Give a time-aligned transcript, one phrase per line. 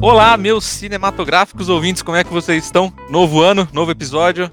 [0.00, 2.92] Olá, meus cinematográficos ouvintes, como é que vocês estão?
[3.08, 4.50] Novo ano, novo episódio,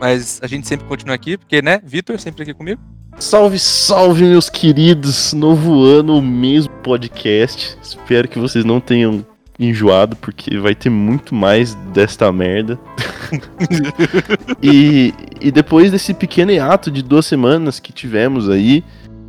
[0.00, 2.80] mas a gente sempre continua aqui, porque, né, Vitor, sempre aqui comigo.
[3.18, 5.32] Salve, salve, meus queridos!
[5.32, 7.76] Novo ano, mesmo podcast.
[7.82, 9.26] Espero que vocês não tenham
[9.58, 12.78] enjoado, porque vai ter muito mais desta merda.
[14.62, 18.82] e, e depois desse pequeno hiato de duas semanas que tivemos aí,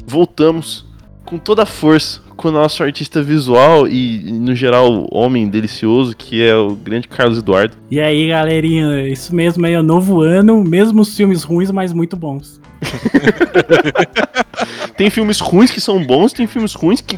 [0.06, 0.86] voltamos
[1.26, 6.44] com toda a força com o nosso artista visual e, no geral, homem delicioso, que
[6.44, 7.76] é o grande Carlos Eduardo.
[7.90, 11.94] E aí, galerinha, isso mesmo aí, é o novo ano, mesmo os filmes ruins, mas
[11.94, 12.60] muito bons.
[14.98, 17.18] tem filmes ruins que são bons, tem filmes ruins que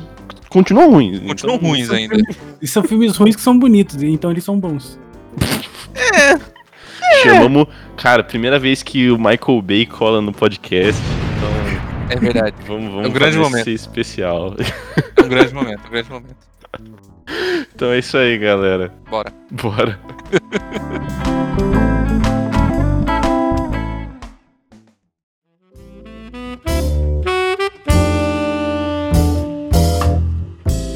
[0.55, 1.19] continuam ruins.
[1.19, 2.15] Continuam então, ruins ainda.
[2.61, 4.97] E são filmes ruins que são bonitos, então eles são bons.
[5.93, 6.39] É.
[7.23, 11.01] Chamamos, cara, primeira vez que o Michael Bay cola no podcast.
[12.09, 12.55] É verdade.
[12.65, 13.69] vamos, vamos é um grande momento.
[13.69, 14.55] especial.
[15.17, 16.37] É um grande momento, um grande momento.
[17.75, 18.93] Então é isso aí, galera.
[19.09, 19.33] Bora.
[19.51, 19.99] Bora.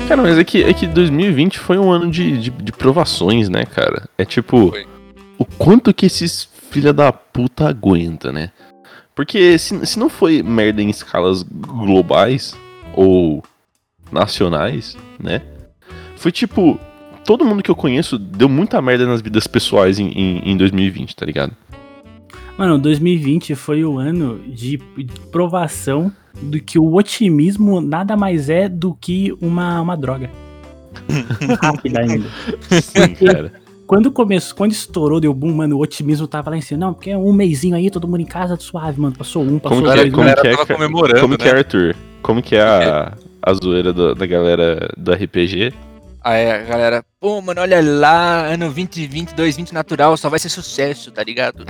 [0.09, 3.63] Cara, mas é que, é que 2020 foi um ano de, de, de provações, né,
[3.63, 4.09] cara?
[4.17, 4.87] É tipo, foi.
[5.37, 8.49] o quanto que esses filha da puta aguenta, né?
[9.13, 12.57] Porque se, se não foi merda em escalas globais
[12.95, 13.43] ou
[14.11, 15.43] nacionais, né?
[16.15, 16.79] Foi tipo.
[17.23, 21.15] Todo mundo que eu conheço deu muita merda nas vidas pessoais em, em, em 2020,
[21.15, 21.55] tá ligado?
[22.59, 24.77] Mano, 2020 foi o ano de
[25.31, 30.29] provação do que o otimismo nada mais é do que uma, uma droga.
[31.63, 32.27] Rápida ainda.
[32.81, 33.51] Sim, cara
[33.89, 36.79] quando começou, quando estourou, deu boom, mano, o otimismo tava lá em cima.
[36.79, 39.15] Não, porque é um mêsinho aí, todo mundo em casa, suave, mano.
[39.17, 40.01] Passou um, passou como dois.
[40.01, 41.37] Que é, como, que é, comemorando, como né?
[41.37, 41.95] que é, Arthur?
[42.21, 45.73] Como que é a, a zoeira do, da galera do RPG?
[46.21, 51.11] Aí a galera, pô, mano, olha lá, ano 2020, 2020 natural, só vai ser sucesso,
[51.11, 51.65] tá ligado?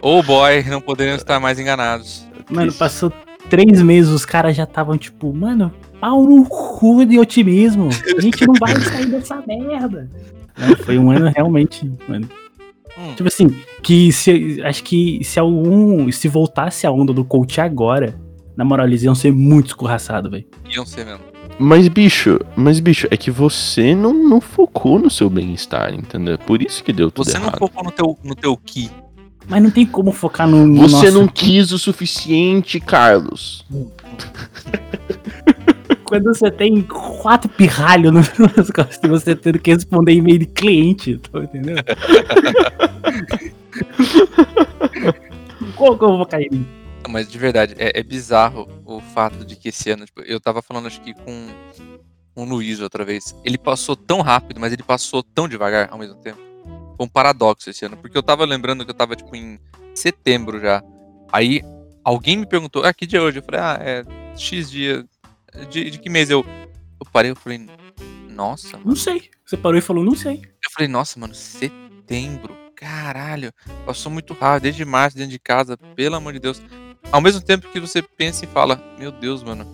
[0.00, 2.26] oh boy, não poderiam estar mais enganados.
[2.50, 3.12] Mano, passou
[3.50, 7.88] três meses, os caras já estavam tipo, mano, pau no cu de otimismo.
[8.16, 10.10] A gente não vai sair dessa merda.
[10.56, 12.28] Não, foi um ano realmente, mano.
[12.98, 13.12] Hum.
[13.14, 16.10] Tipo assim, que se, acho que se algum.
[16.10, 18.18] Se voltasse a onda do coach agora,
[18.56, 20.46] na moral, eles iam ser muito escorraçados, velho.
[20.74, 21.25] Iam ser mesmo.
[21.58, 26.38] Mas, bicho, mas, bicho, é que você não, não focou no seu bem-estar, entendeu?
[26.38, 27.52] Por isso que deu tudo você errado.
[27.52, 28.90] Você não focou no teu, no teu ki.
[29.48, 30.66] Mas não tem como focar no.
[30.66, 33.64] no você não quis o suficiente, Carlos.
[36.06, 41.18] quando você tem quatro pirralhos nas costas e você tendo que responder e-mail de cliente,
[41.18, 41.82] tá entendendo?
[45.74, 46.66] Como que eu vou cair em
[47.08, 50.62] mas de verdade, é, é, bizarro o fato de que esse ano, tipo, eu tava
[50.62, 51.48] falando acho que com,
[52.34, 55.98] com o Luiz outra vez, ele passou tão rápido, mas ele passou tão devagar ao
[55.98, 56.40] mesmo tempo.
[56.96, 59.58] Foi um paradoxo esse ano, porque eu tava lembrando que eu tava, tipo, em
[59.94, 60.82] setembro já.
[61.30, 61.62] Aí
[62.02, 63.38] alguém me perguntou, ah, que dia é hoje?
[63.38, 64.04] Eu falei, ah, é
[64.36, 65.04] X dia
[65.70, 66.44] de, de que mês eu.
[66.98, 67.66] Eu parei, eu falei,
[68.30, 68.76] nossa.
[68.76, 68.90] Mano.
[68.90, 69.30] Não sei.
[69.44, 70.42] Você parou e falou, não sei.
[70.64, 72.56] Eu falei, nossa, mano, setembro.
[72.74, 73.52] Caralho,
[73.86, 76.60] passou muito rápido, desde março, dentro de casa, pelo amor de Deus.
[77.12, 79.66] Ao mesmo tempo que você pensa e fala, meu Deus, mano,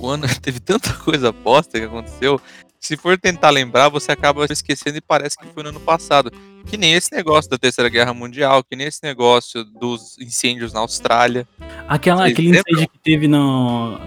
[0.00, 2.40] o ano teve tanta coisa bosta que aconteceu.
[2.80, 6.32] Se for tentar lembrar, você acaba esquecendo e parece que foi no ano passado.
[6.66, 10.80] Que nem esse negócio da Terceira Guerra Mundial, que nem esse negócio dos incêndios na
[10.80, 11.46] Austrália.
[11.88, 13.98] Aquela, aquele incêndio que teve no,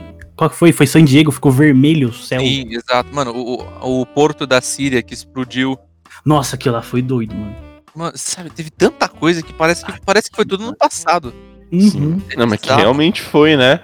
[0.42, 0.72] qual que foi?
[0.72, 2.40] Foi San Diego, ficou vermelho o céu.
[2.40, 3.14] Sim, exato.
[3.14, 5.78] Mano, o, o porto da Síria que explodiu.
[6.26, 7.56] Nossa, aquilo lá foi doido, mano.
[7.96, 11.32] Mano, sabe, teve tanta coisa que parece que, parece que foi tudo no passado.
[11.72, 12.22] Uhum.
[12.36, 13.80] Não, mas que realmente foi, né?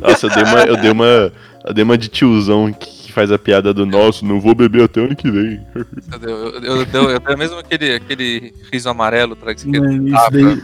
[0.00, 1.32] Nossa, eu dei uma, eu dei uma,
[1.64, 5.00] eu dei uma de tiozão que faz a piada do nosso, não vou beber até
[5.00, 5.58] ano que vem.
[5.74, 10.06] Eu, eu, eu, eu, eu tenho mesmo aquele, aquele riso amarelo, tá, que você Mano,
[10.06, 10.62] isso, daí,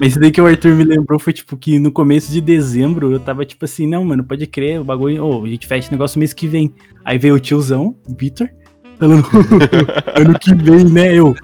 [0.00, 3.18] isso daí que o Arthur me lembrou foi tipo que no começo de dezembro eu
[3.18, 6.18] tava tipo assim, não, mano, pode crer, o bagulho, oh, a gente fecha o negócio
[6.18, 6.72] mês que vem.
[7.04, 8.48] Aí veio o tiozão, o Vitor,
[9.00, 9.26] falando,
[10.14, 11.14] ano que vem, né?
[11.14, 11.34] Eu.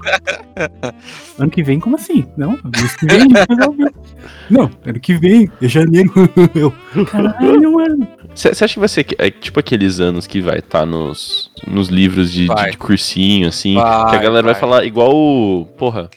[1.39, 2.25] Ano que vem, como assim?
[2.37, 3.29] Não, ano que vem,
[4.51, 6.13] não, ano que vem, é janeiro.
[6.55, 6.73] Eu,
[7.07, 8.07] caralho, mano.
[8.35, 11.89] Você acha que vai ser é, tipo aqueles anos que vai estar tá nos, nos
[11.89, 13.75] livros de, de, de cursinho, assim?
[13.75, 14.53] Vai, que a galera vai.
[14.53, 15.67] vai falar igual.
[15.79, 16.11] Porra.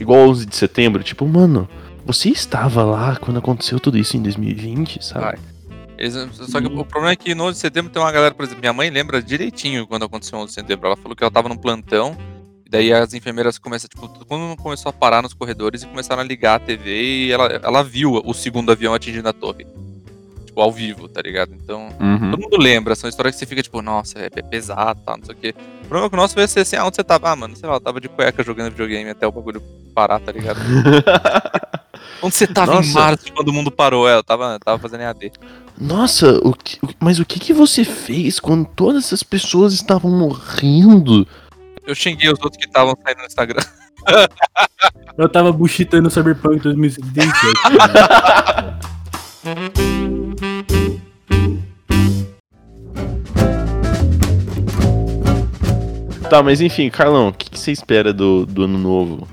[0.00, 1.68] Igual 11 de setembro, tipo, mano,
[2.04, 5.24] você estava lá quando aconteceu tudo isso em 2020, sabe?
[5.24, 5.53] Vai.
[5.96, 6.14] Eles,
[6.50, 8.60] só que o problema é que no 11 de setembro tem uma galera, por exemplo,
[8.60, 10.86] minha mãe lembra direitinho quando aconteceu o 11 de setembro.
[10.86, 12.16] Ela falou que ela tava num plantão,
[12.66, 16.24] e daí as enfermeiras começam, tipo, quando começou a parar nos corredores e começaram a
[16.24, 19.64] ligar a TV e ela, ela viu o segundo avião atingindo a torre.
[20.46, 21.52] Tipo, ao vivo, tá ligado?
[21.54, 22.30] Então, Uhum.
[22.32, 25.24] todo mundo lembra, são histórias que você fica tipo, nossa, é, é pesado, tá, não
[25.24, 25.54] sei o quê.
[25.84, 27.30] O problema é que o nosso vai ser assim, ah, onde você tava?
[27.30, 29.62] Ah, mano, sei lá, eu tava de cueca jogando videogame até o bagulho
[29.94, 30.58] parar, tá ligado?
[32.22, 32.92] Onde você tava em Nossa.
[32.98, 34.08] março quando o mundo parou?
[34.08, 35.32] É, eu tava, tava fazendo EAD.
[35.80, 40.10] Nossa, o que- o- mas o que, que você fez quando todas essas pessoas estavam
[40.10, 41.26] morrendo?
[41.86, 43.62] Eu xinguei os outros que estavam saindo no Instagram.
[45.18, 47.34] Eu tava buchitando Cyberpunk 2077.
[56.28, 59.28] Tá, mas enfim, Carlão, o que, que você espera do, do ano novo?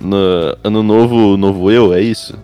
[0.00, 2.36] No- ano novo, novo eu, é isso?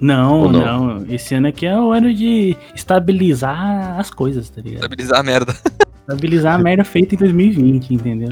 [0.00, 0.86] Não, Ou não?
[0.98, 4.76] não, Esse ano aqui é o ano de estabilizar as coisas, tá ligado?
[4.82, 5.54] Estabilizar a merda.
[6.00, 8.30] Estabilizar a merda feita em 2020, entendeu?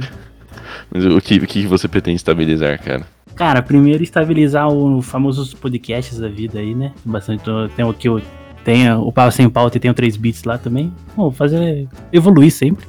[0.93, 3.07] Mas o que, o que você pretende estabilizar, cara?
[3.37, 6.93] Cara, primeiro estabilizar o famosos podcasts da vida aí, né?
[7.05, 7.45] Bastante.
[7.77, 8.21] Tem o que eu
[8.65, 10.93] tenho, o Pau Sem Pauta e tem o 3 Bits lá também.
[11.17, 11.87] Bom, fazer.
[12.13, 12.85] evoluir sempre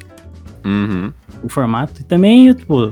[0.65, 1.11] Uhum.
[1.43, 2.01] o formato.
[2.01, 2.91] E também, tipo.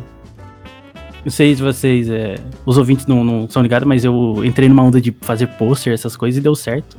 [1.28, 2.10] Não sei se vocês.
[2.10, 2.36] é,
[2.66, 6.16] os ouvintes não, não são ligados, mas eu entrei numa onda de fazer pôster, essas
[6.16, 6.96] coisas, e deu certo.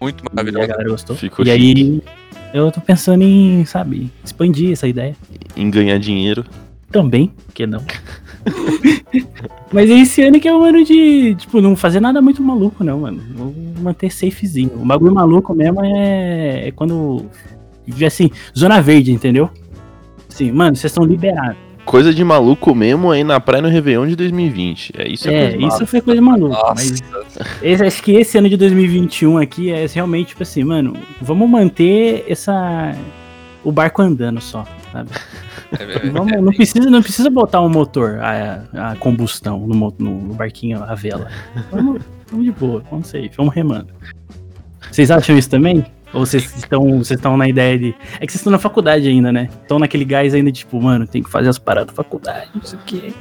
[0.00, 0.66] Muito E a maravilhoso.
[0.66, 1.14] galera gostou.
[1.14, 2.02] Ficou e aí,
[2.52, 5.14] eu tô pensando em, sabe, expandir essa ideia.
[5.56, 6.44] Em ganhar dinheiro.
[6.90, 7.80] Também, que não.
[9.70, 12.98] Mas esse ano que é o ano de, tipo, não fazer nada muito maluco, não,
[13.02, 13.22] mano.
[13.36, 14.72] Vou manter safezinho.
[14.74, 17.26] O bagulho maluco mesmo é, é quando.
[18.04, 18.28] Assim,
[18.58, 19.48] zona verde, entendeu?
[20.28, 21.67] Assim, mano, vocês estão liberados.
[21.88, 24.92] Coisa de maluco mesmo aí na praia no Réveillon de 2020.
[24.98, 26.54] É isso É, coisa isso foi coisa maluca.
[26.54, 26.74] Nossa.
[26.74, 27.02] Mas
[27.62, 30.92] esse- acho que esse ano de 2021 aqui é realmente, tipo assim, mano,
[31.22, 32.94] vamos manter essa.
[33.64, 35.08] O barco andando só, sabe?
[35.78, 39.94] É, é, é, Vamos, não, precisa, não precisa botar um motor a, a combustão no,
[39.98, 41.28] no barquinho, a vela.
[41.70, 43.88] Vamos, vamos de boa, vamos safe, vamos remando.
[44.90, 45.84] Vocês acham isso também?
[46.12, 47.94] Ou vocês estão, vocês estão na ideia de.
[48.20, 49.48] É que vocês estão na faculdade ainda, né?
[49.62, 52.78] Estão naquele gás ainda, tipo, mano, tem que fazer as paradas da faculdade, não sei
[52.78, 53.12] o quê.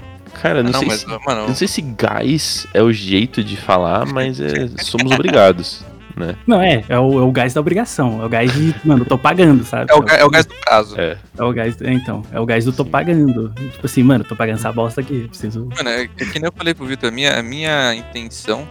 [0.42, 3.58] Cara, não, não, sei mas, se, mano, não sei se gás é o jeito de
[3.58, 5.84] falar, mas é, somos obrigados,
[6.16, 6.36] né?
[6.46, 8.22] Não, é, é o, é o gás da obrigação.
[8.22, 9.92] É o gás de, mano, tô pagando, sabe?
[9.92, 11.00] é o, é o gás do caso.
[11.00, 11.18] É.
[11.38, 13.52] É o gás, é, então, é o gás do tô pagando.
[13.54, 15.68] Tipo assim, mano, tô pagando essa bosta aqui, preciso.
[15.76, 18.68] Mano, é, é que nem eu falei pro Vitor, a minha, a minha intenção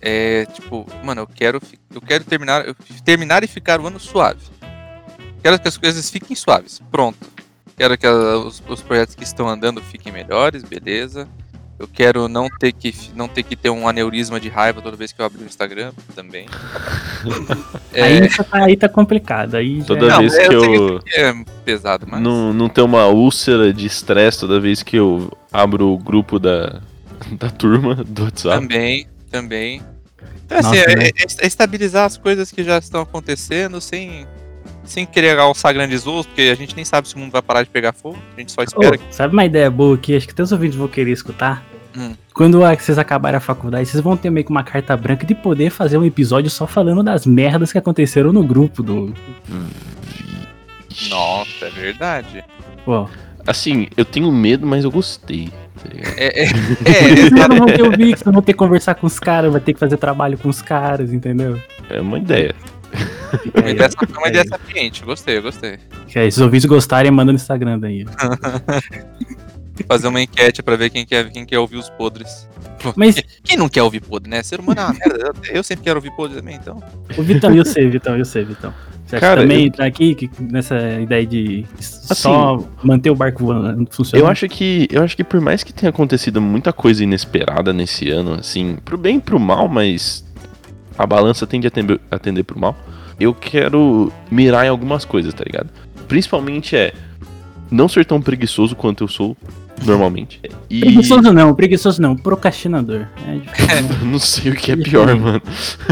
[0.00, 1.60] é, tipo, mano, eu quero,
[1.94, 4.40] eu quero terminar, eu- terminar e ficar o ano suave.
[5.42, 7.18] Quero que as coisas fiquem suaves, pronto.
[7.76, 11.28] Quero que a- os, os projetos que estão andando fiquem melhores, beleza.
[11.78, 15.12] Eu quero não ter que não ter que ter um aneurisma de raiva toda vez
[15.12, 16.46] que eu abrir o Instagram também.
[17.92, 19.56] Aí, É, isso tá, aí tá complicado.
[19.56, 22.80] Aí já- Toda Não, vez eu que que eu é pesado, mas não, não ter
[22.80, 26.80] uma úlcera de estresse toda vez que eu abro o grupo da,
[27.38, 28.60] da turma do WhatsApp.
[28.62, 29.06] Também,
[29.40, 29.82] também.
[30.44, 31.08] Então, assim, Nossa, é, né?
[31.08, 34.26] é- é estabilizar as coisas que já estão acontecendo sem,
[34.84, 37.62] sem querer alçar grandes voos, porque a gente nem sabe se o mundo vai parar
[37.62, 38.16] de pegar fogo.
[38.36, 39.14] A gente só espera que.
[39.14, 41.64] sabe uma ideia boa que acho que teus ouvintes vão querer escutar?
[41.96, 42.14] Hum.
[42.32, 45.34] Quando a- vocês acabarem a faculdade, vocês vão ter meio que uma carta branca de
[45.34, 49.12] poder fazer um episódio só falando das merdas que aconteceram no grupo do.
[51.10, 52.44] Nossa, é verdade.
[52.84, 53.08] Pô,
[53.46, 55.48] Assim, eu tenho medo, mas eu gostei.
[55.48, 55.88] tá?
[56.16, 56.46] É, é,
[56.84, 59.52] é, vocês não vão ter o Vix, não vão ter que conversar com os caras,
[59.52, 61.60] vai ter que fazer trabalho com os caras, entendeu?
[61.88, 62.54] É uma ideia.
[63.42, 65.78] Fica uma ideia, é uma ideia sapiente, gostei, eu gostei.
[66.14, 68.06] Aí, Se os ouvintes gostarem, manda no Instagram daí.
[69.84, 72.48] Fazer uma enquete pra ver quem quer, quem quer ouvir os podres.
[72.94, 74.42] Mas, Quem não quer ouvir podre, né?
[74.42, 75.32] Ser humano é uma merda.
[75.48, 76.82] Eu, eu sempre quero ouvir podre também, então.
[77.16, 78.72] o Vitão, eu sei, Vitão, eu sei, Vitão.
[79.06, 83.44] Você acha Cara, que também tá aqui que- nessa ideia de só manter o barco
[83.44, 84.24] voando, funcionando?
[84.24, 88.10] Eu acho que eu acho que por mais que tenha acontecido muita coisa inesperada nesse
[88.10, 90.24] ano, assim, pro bem e pro mal, mas
[90.98, 92.76] a balança tende a atender, atender pro mal.
[93.18, 95.70] Eu quero mirar em algumas coisas, tá ligado?
[96.08, 96.92] Principalmente é
[97.70, 99.36] não ser tão preguiçoso quanto eu sou
[99.84, 100.40] normalmente.
[100.70, 103.06] E Preguiçoso não, preguiçoso não, procrastinador.
[103.26, 103.42] É né?
[104.00, 105.42] eu não sei o que é pior, mano.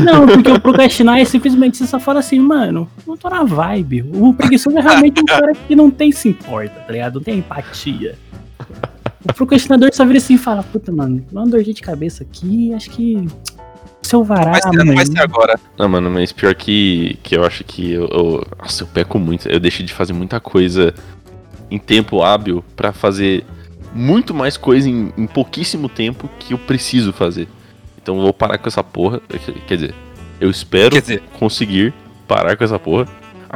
[0.03, 4.03] não, porque o procrastinar é simplesmente você só fala assim, mano, não tô na vibe.
[4.15, 7.17] O preguiçoso é realmente um cara que não tem se importa, tá ligado?
[7.17, 8.17] Não tem empatia.
[9.29, 12.91] O procrastinador só vira assim e fala, puta, mano, uma dor de cabeça aqui, acho
[12.91, 13.27] que
[14.03, 14.95] seu vará, Vai ser, não mano.
[14.97, 15.59] vai ser agora.
[15.79, 19.49] Não, mano, mas pior que, que eu acho que eu, eu- Nossa, eu peco muito.
[19.49, 20.93] Eu deixei de fazer muita coisa
[21.71, 23.45] em tempo hábil pra fazer
[23.95, 27.49] muito mais coisa em, em pouquíssimo tempo que eu preciso fazer.
[28.03, 29.21] Então eu vou parar com essa porra.
[29.67, 29.95] Quer dizer,
[30.41, 31.95] eu espero dizer, conseguir
[32.27, 33.07] parar com essa porra.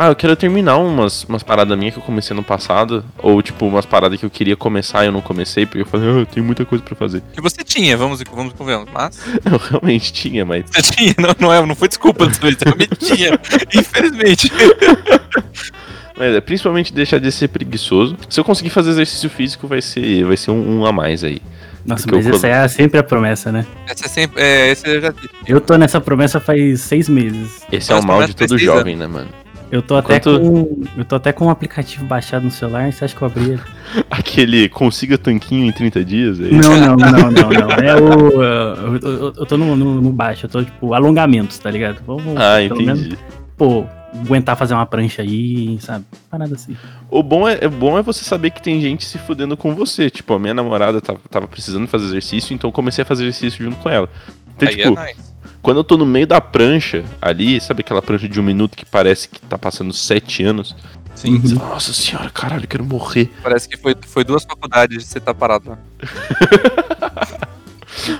[0.01, 3.05] Ah, eu quero terminar umas, umas paradas minhas que eu comecei no passado.
[3.19, 6.09] Ou, tipo, umas paradas que eu queria começar e eu não comecei, porque eu falei,
[6.09, 7.21] ah, eu tenho muita coisa pra fazer.
[7.33, 9.19] Que você tinha, vamos, vamos convenhamos, mas.
[9.45, 10.65] Eu realmente tinha, mas.
[10.71, 13.41] Você tinha, não, não, é, não foi desculpa dessa vez, realmente tinha.
[13.75, 14.53] Infelizmente.
[16.19, 18.17] Mas é principalmente deixar de ser preguiçoso.
[18.29, 21.41] Se eu conseguir fazer exercício físico, vai ser, vai ser um, um a mais aí.
[21.87, 23.65] Nossa, Porque mas eu- essa é sempre a promessa, né?
[23.89, 24.43] Essa é sempre.
[24.43, 25.15] É, esse eu já.
[25.47, 27.63] Eu tô nessa promessa faz seis meses.
[27.73, 28.59] Esse é o mal de todo precisa.
[28.73, 29.29] jovem, né, mano?
[29.71, 30.83] Eu tô até Quanto- com.
[30.97, 33.61] Eu tô até com um aplicativo baixado no celular, você acha que eu abri ele?
[34.11, 36.45] Aquele consiga tanquinho em 30 dias, é?
[36.45, 37.71] Não, não, não, não, não.
[37.73, 38.43] É o.
[38.43, 42.01] eu, eu- eu tô no, no- no baixo, eu tô tipo alongamentos, tá ligado?
[42.07, 43.19] Vamos, Ah, pelo menos, entendi.
[43.57, 46.05] pô, aguentar fazer uma prancha aí, sabe?
[46.31, 46.77] Parada assim.
[47.11, 50.11] O bom é, é bom é você saber que tem gente se fudendo com você.
[50.11, 53.65] Tipo, a minha namorada tava, tava precisando fazer exercício, então eu comecei a fazer exercício
[53.65, 54.09] junto com ela.
[54.57, 55.21] Então, Aí tipo, é nice.
[55.63, 58.85] quando eu tô no meio da prancha ali, sabe aquela prancha de um minuto que
[58.85, 60.75] parece que tá passando sete anos?
[61.15, 61.39] Sim.
[61.41, 63.31] Você Nossa senhora, caralho, eu quero morrer.
[63.43, 65.77] Parece que foi, foi duas faculdades de você estar parado.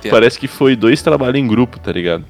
[0.09, 2.25] Parece que foi dois trabalhos em grupo, tá ligado?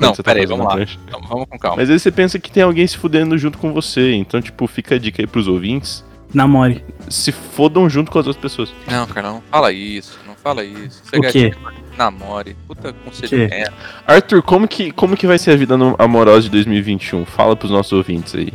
[0.00, 0.80] Não, você peraí, vamos lá.
[0.80, 1.76] Então, vamos com calma.
[1.78, 4.12] Mas aí você pensa que tem alguém se fudendo junto com você.
[4.14, 6.04] Então, tipo, fica a dica aí pros ouvintes.
[6.32, 6.84] Namore.
[7.08, 8.72] Se fodam junto com as outras pessoas.
[8.86, 10.18] Não, cara, não fala isso.
[10.26, 11.02] Não fala isso.
[11.04, 11.54] Você O quê?
[11.96, 12.54] Namore.
[12.66, 13.72] Puta conselho merda.
[14.06, 17.24] Arthur, como que, como que vai ser a vida no- amorosa de 2021?
[17.24, 18.52] Fala pros nossos ouvintes aí.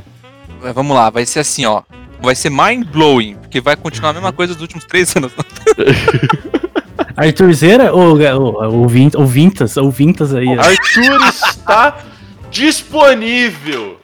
[0.61, 1.81] Mas Vamos lá, vai ser assim, ó.
[2.21, 5.33] Vai ser mind blowing, porque vai continuar a mesma coisa dos últimos três anos.
[7.15, 8.81] Arthur Zera ou, ou,
[9.15, 10.47] ou Vintas, ou Vintas aí.
[10.49, 11.97] Arthur está
[12.49, 13.97] disponível!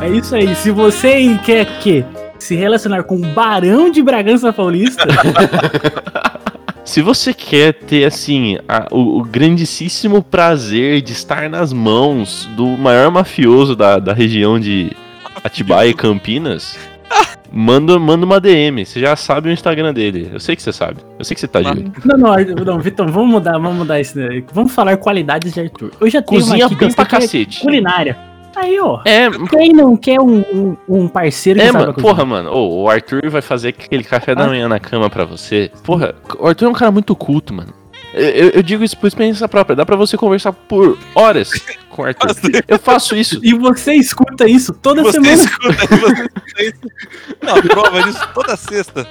[0.00, 0.54] É isso aí.
[0.54, 2.04] Se você quer que
[2.38, 5.06] se relacionar com o Barão de Bragança Paulista,
[6.84, 12.66] Se você quer ter, assim, a- o, o grandíssimo prazer de estar nas mãos do
[12.78, 14.90] maior mafioso da, da região de
[15.44, 16.78] Atibaia e Campinas,
[17.50, 18.84] manda, manda uma DM.
[18.84, 20.30] Você já sabe o Instagram dele.
[20.32, 20.96] Eu sei que você sabe.
[21.18, 21.92] Eu sei que você tá de olho.
[22.04, 24.44] Não, não, não, Vitor, vamos mudar, vamos mudar isso daí.
[24.52, 25.90] Vamos falar qualidades de Arthur.
[26.00, 27.60] Eu já tenho Cozinha aqui bem que pra cacete.
[27.60, 28.16] Culinária.
[28.56, 29.00] Aí, ó.
[29.04, 32.90] É, Quem não quer um, um, um parceiro que É, mano, porra, mano, ô, o
[32.90, 34.48] Arthur vai fazer aquele café da Ah.
[34.48, 35.70] manhã na cama pra você.
[35.84, 37.72] Porra, o Arthur é um cara muito culto, mano.
[38.12, 41.50] Eu, eu- eu digo isso por experiência própria, dá pra você conversar por horas
[42.02, 42.62] o.
[42.68, 43.40] Eu faço isso.
[43.42, 45.34] E você escuta isso toda Você semana.
[45.34, 47.36] escuta, você escuta isso.
[47.42, 49.06] Não, prova disso toda sexta.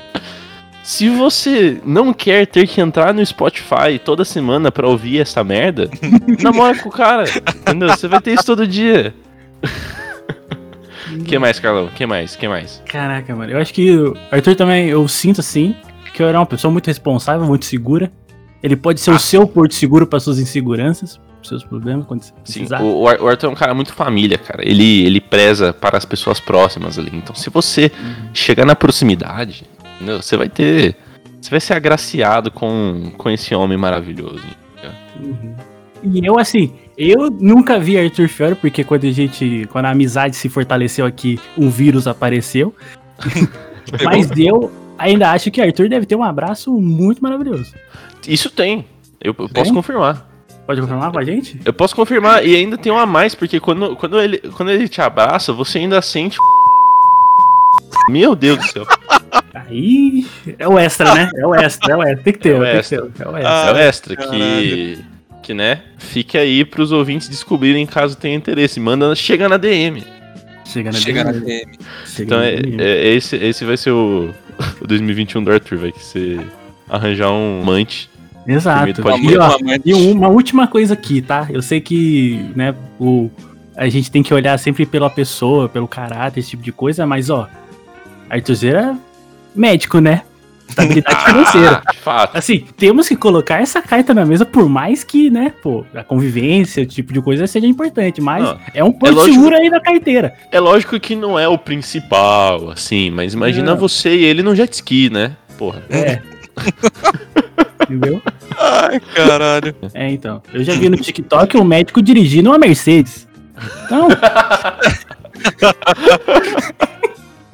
[0.83, 5.89] Se você não quer ter que entrar no Spotify toda semana pra ouvir essa merda,
[6.41, 7.89] namora com o cara, entendeu?
[7.89, 9.13] Você vai ter isso todo dia.
[11.25, 11.89] que mais, Carlão?
[11.93, 12.35] que mais?
[12.35, 12.81] que mais?
[12.85, 13.51] Caraca, mano.
[13.51, 15.75] Eu acho que o Arthur também, eu sinto assim,
[16.13, 18.11] que eu era uma pessoa muito responsável, muito segura.
[18.63, 19.03] Ele pode Ah.
[19.03, 22.81] ser o seu porto seguro para suas inseguranças, pros seus problemas, quando você Sim, precisar.
[22.81, 24.67] o, o o Arthur é um cara muito família, cara.
[24.67, 27.11] Ele, ele preza para as pessoas próximas ali.
[27.13, 27.91] Então, se você
[28.33, 29.63] chegar na proximidade,
[29.95, 30.21] entendeu?
[30.21, 30.95] você vai ter.
[31.41, 34.43] Você vai ser agraciado com, com esse homem maravilhoso.
[35.19, 35.55] Uhum.
[36.03, 39.67] E eu, assim, eu nunca vi Arthur Fiore, porque quando a gente.
[39.71, 42.75] Quando a amizade se fortaleceu aqui, um vírus apareceu.
[44.03, 47.73] Mas eu ainda acho que Arthur deve ter um abraço muito maravilhoso.
[48.27, 48.85] Isso tem.
[49.21, 50.27] Eu, eu posso confirmar.
[50.67, 51.59] Pode confirmar com a gente?
[51.65, 52.45] Eu posso confirmar.
[52.45, 55.79] E ainda tem um a mais, porque quando, quando, ele, quando ele te abraça, você
[55.79, 56.37] ainda sente.
[58.09, 58.85] Meu Deus do céu.
[59.53, 60.25] Aí.
[60.59, 61.29] É o extra, né?
[61.35, 62.23] É o extra, é o extra.
[62.23, 63.01] Tem que ter, É o tem que extra.
[63.01, 63.23] ter.
[63.23, 63.49] É o extra.
[63.49, 64.99] Ah, é o extra que.
[65.43, 65.81] Que, né?
[65.97, 68.79] Fique aí pros ouvintes descobrirem caso tenha interesse.
[68.79, 70.03] Manda, chega na DM.
[70.65, 71.45] Chega na Chega na DM.
[71.45, 71.77] DM.
[72.05, 72.81] Chega Então na é, DM.
[72.83, 74.33] é- esse, esse vai ser o,
[74.81, 76.37] o 2021 do Arthur, vai que você
[76.89, 78.09] arranjar um amante.
[78.47, 79.01] Exato.
[79.21, 81.47] E, ó, Uma- e uma última coisa aqui, tá?
[81.49, 83.29] Eu sei que, né, o,
[83.75, 87.29] a gente tem que olhar sempre pela pessoa, pelo caráter, esse tipo de coisa, mas,
[87.29, 87.47] ó,
[88.29, 88.95] Arthur Zera é
[89.53, 90.21] médico, né?
[90.69, 91.81] Estabilidade financeira.
[91.85, 92.37] Ah, de fato.
[92.37, 96.81] Assim, temos que colocar essa carta na mesa, por mais que, né, pô, a convivência,
[96.81, 99.79] esse tipo de coisa seja importante, mas Não, é um porto lógico- seguro aí na
[99.79, 100.33] carteira.
[100.51, 103.77] É lógico que não é o principal, assim, mas imagina Não.
[103.77, 105.33] você e ele no jet ski, né?
[105.57, 105.81] Porra.
[105.89, 106.21] É.
[107.83, 108.21] Entendeu?
[108.57, 109.75] Ai, caralho.
[109.93, 110.41] É, então.
[110.53, 113.27] Eu já vi no TikTok um médico dirigindo uma Mercedes.
[113.85, 114.07] Então,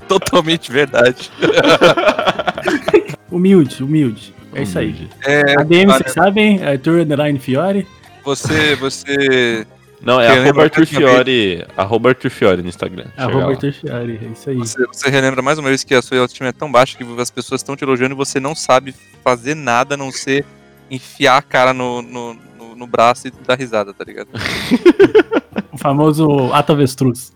[0.08, 1.32] Totalmente verdade.
[3.32, 4.34] humilde, humilde.
[4.54, 5.10] É isso aí.
[5.26, 6.64] É, ADM, cara, vocês sabem?
[6.64, 7.88] Arthur Underline Fiore.
[8.24, 9.66] você, você.
[10.04, 10.86] Não, é arroba Arthur.
[10.86, 11.66] Fiore.
[11.78, 13.06] Arroba Arthur Fiore no Instagram.
[13.16, 13.52] Arroba.
[13.52, 14.20] Arthur Fiore.
[14.22, 14.58] É isso aí.
[14.58, 17.32] Você, você relembra mais uma vez que a sua autoestima é tão baixa que as
[17.32, 18.94] pessoas estão te elogiando e você não sabe
[19.24, 20.46] fazer nada a não ser
[20.92, 24.28] enfiar a cara no, no, no, no braço e dar risada, tá ligado?
[25.72, 27.34] O famoso ato avestruz.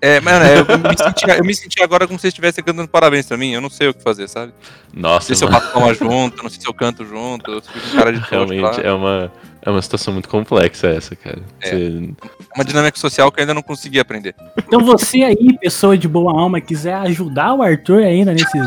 [0.00, 2.88] É, mano, é, eu, me senti, eu me senti agora como se vocês estivessem cantando
[2.88, 3.52] parabéns pra mim.
[3.52, 4.52] Eu não sei o que fazer, sabe?
[4.94, 7.50] Não Nossa, sei se eu mano, bato palma junto, não sei se eu canto junto,
[7.50, 8.76] eu fico com cara de realmente lá.
[8.82, 9.30] é uma,
[9.62, 11.40] é uma situação muito complexa essa, cara.
[11.60, 11.70] É.
[11.70, 12.10] Você-
[12.52, 14.34] É uma dinâmica social que eu ainda não consegui aprender.
[14.58, 18.58] Então você aí, pessoa de boa alma, quiser ajudar o Arthur ainda nesse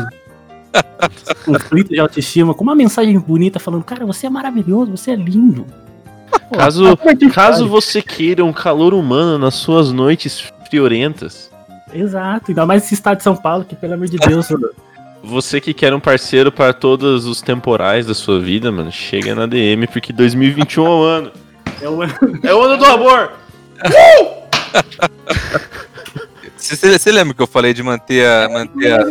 [1.44, 5.66] conflito de autoestima, com uma mensagem bonita falando, cara, você é maravilhoso, você é lindo.
[6.48, 11.50] Pô, Caso, Arthur caso você queira um calor humano nas suas noites friorentas,
[11.92, 14.48] Exato, ainda mais esse estado de São Paulo, que pelo amor de Deus,
[15.24, 19.46] você que quer um parceiro para todos os temporais da sua vida, mano, chega na
[19.46, 21.32] DM, porque 2021 é o ano.
[21.82, 22.04] é uma...
[22.42, 23.32] É o ano do amor!
[26.56, 29.06] Você, você- você lembra que eu falei de manter, a- manter a-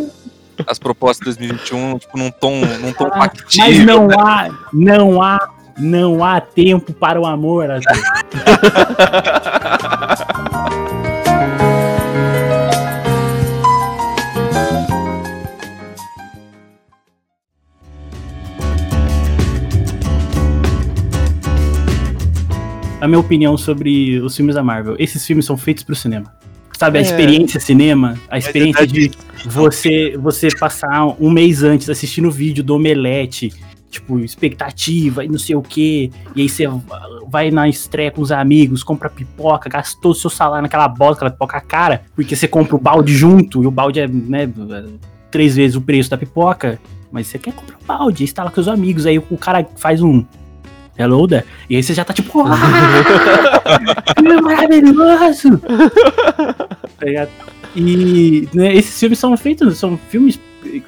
[0.66, 3.68] as propostas de 2021 tipo, num tom, num tom Ah, factível?
[3.68, 4.16] Mas não né?
[4.18, 7.68] há, não há, não há tempo para o amor,
[23.04, 24.96] A minha opinião sobre os filmes da Marvel.
[24.98, 26.32] Esses filmes são feitos pro cinema.
[26.72, 27.04] Sabe, a É.
[27.04, 29.18] experiência cinema, a experiência de verdade.
[29.44, 33.52] você você passar um mês antes assistindo o vídeo do Omelete,
[33.90, 36.64] tipo, expectativa e não sei o que, e aí você
[37.28, 41.30] vai na estreia com os amigos, compra pipoca, gastou o seu salário naquela bosta, aquela
[41.30, 44.50] pipoca cara, porque você compra o balde junto, e o balde é, né,
[45.30, 46.80] três vezes o preço da pipoca,
[47.12, 49.36] mas você quer comprar o balde, aí você tá lá com os amigos, aí o
[49.36, 50.24] cara faz um
[50.98, 55.60] hello there, e aí você já tá tipo, ah, maravilhoso!
[56.96, 57.30] Tá ligado?
[57.74, 60.38] E né, esses filmes são feitos, são filmes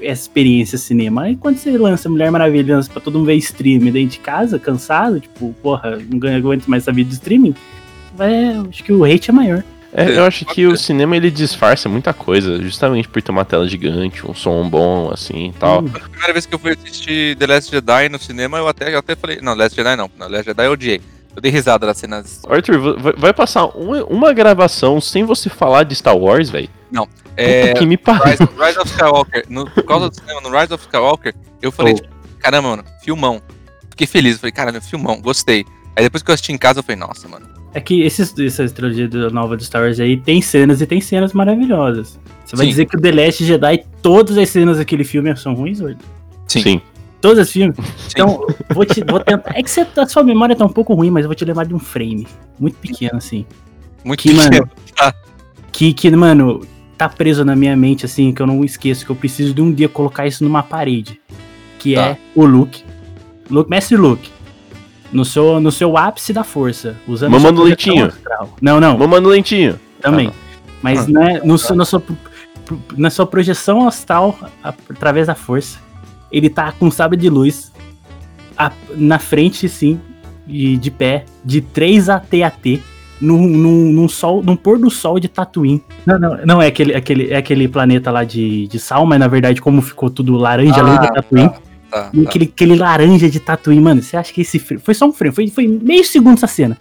[0.00, 1.22] experiência cinema.
[1.22, 4.58] Aí quando você lança Mulher Maravilha lança pra todo mundo ver stream dentro de casa,
[4.58, 7.54] cansado, tipo, porra, não aguento mais essa vida de streaming,
[8.14, 9.64] vai, acho que o hate é maior.
[9.98, 13.66] É, eu acho que o cinema ele disfarça muita coisa, justamente por ter uma tela
[13.66, 15.80] gigante, um som bom, assim e tal.
[15.82, 15.90] Hum.
[15.94, 18.98] A primeira vez que eu fui assistir The Last Jedi no cinema, eu até, eu
[18.98, 19.40] até falei.
[19.40, 20.10] Não, Last Jedi não.
[20.18, 21.00] Não, Last Jedi eu odiei.
[21.34, 22.42] Eu dei risada nas cenas.
[22.48, 26.68] Arthur, va- vai passar uma, uma gravação sem você falar de Star Wars, velho?
[27.38, 28.24] É, Puta que me pariu.
[28.24, 29.44] Rise, Rise of Skywalker.
[29.50, 31.96] No, por causa do cinema, no Rise of Skywalker, eu falei, Oh.
[31.96, 32.08] tipo,
[32.40, 33.42] caramba, mano, filmão.
[33.90, 34.34] Fiquei feliz.
[34.34, 35.64] Eu falei, caramba, filmão, gostei.
[35.94, 37.46] Aí depois que eu assisti em casa, eu falei, nossa, mano.
[37.76, 40.98] É que esses, essa trilogia do- nova do Star Wars aí tem cenas e tem
[40.98, 42.18] cenas maravilhosas.
[42.44, 42.70] Você vai Sim.
[42.70, 46.02] dizer que o The Last Jedi, todas as cenas daquele filme são ruins, Horto?
[46.48, 46.62] Sim.
[46.62, 46.80] Sim.
[47.20, 47.76] Todos os filmes?
[48.12, 49.52] Então, vou, te, vou tentar.
[49.54, 51.64] É que você, a sua memória tá um pouco ruim, mas eu vou te lembrar
[51.66, 52.26] de um frame.
[52.58, 53.44] Muito pequeno, assim.
[54.02, 54.70] Muito Que, mano, pequeno.
[55.70, 59.16] que, que, mano, tá preso na minha mente, assim, que eu não esqueço, que eu
[59.16, 61.20] preciso de um dia colocar isso numa parede.
[61.78, 62.06] Que Tá.
[62.12, 62.82] é o Luke.
[63.50, 64.30] Luke, Mestre Luke.
[65.16, 66.94] No seu, no seu ápice da força.
[67.08, 68.06] Usando Mamando leitinho.
[68.06, 68.54] astral.
[68.60, 69.78] Não, não, Mamando lentinho.
[70.00, 70.28] também.
[70.28, 70.32] Ah,
[70.82, 72.02] Mas né, no, seu- na, sua,
[72.96, 75.78] na sua projeção astral, a- através da força,
[76.30, 77.72] ele tá com um sabre de luz
[78.58, 79.98] a- na frente, sim,
[80.46, 82.82] de, de pé, de 3 AT-AT,
[83.20, 85.82] num, num, num, sol, num pôr do sol de Tatooine.
[86.04, 89.26] Não, não, não é aquele, aquele, é aquele planeta lá de, de sal, mas na
[89.28, 91.56] verdade, como ficou tudo laranja além da Ah, Tatooine, Tá,
[92.12, 92.28] e tá.
[92.28, 95.34] aquele, aquele laranja de Tatooine, mano, você acha que esse frame, foi só um frame,
[95.34, 96.76] foi, foi meio segundo essa cena.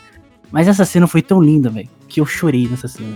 [0.51, 3.15] Mas essa cena foi tão linda, velho, que eu chorei nessa cena.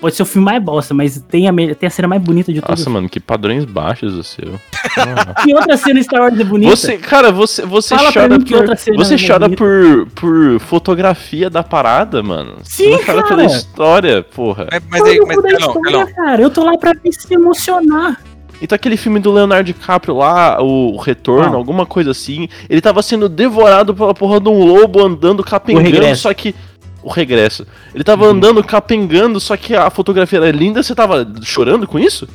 [0.00, 2.60] Pode ser o filme mais bosta, mas tem a, tem a cena mais bonita de
[2.60, 2.78] todas.
[2.78, 4.58] Nossa, mano, que padrões baixos o seu.
[5.00, 5.42] Ah.
[5.44, 6.74] Que outra cena Star Wars é bonita?
[6.74, 8.56] Você, cara, você, você Fala chora por.
[8.56, 12.56] outra cena Você é chora por, por fotografia da parada, mano.
[12.64, 13.28] Sim, você não chora cara.
[13.28, 14.66] pela história, porra.
[14.72, 16.42] Mas, mas aí, mas, Carlão, história, Carlão, cara.
[16.42, 18.20] Eu tô lá pra me se emocionar.
[18.60, 21.56] Então aquele filme do Leonardo DiCaprio lá, o Retorno, Ah.
[21.56, 26.32] alguma coisa assim, ele tava sendo devorado pela porra de um lobo andando capengando, só
[26.34, 26.54] que.
[27.00, 27.64] O regresso.
[27.94, 28.30] Ele tava Uhum.
[28.32, 32.28] andando capengando, só que a fotografia era linda, você tava chorando com isso?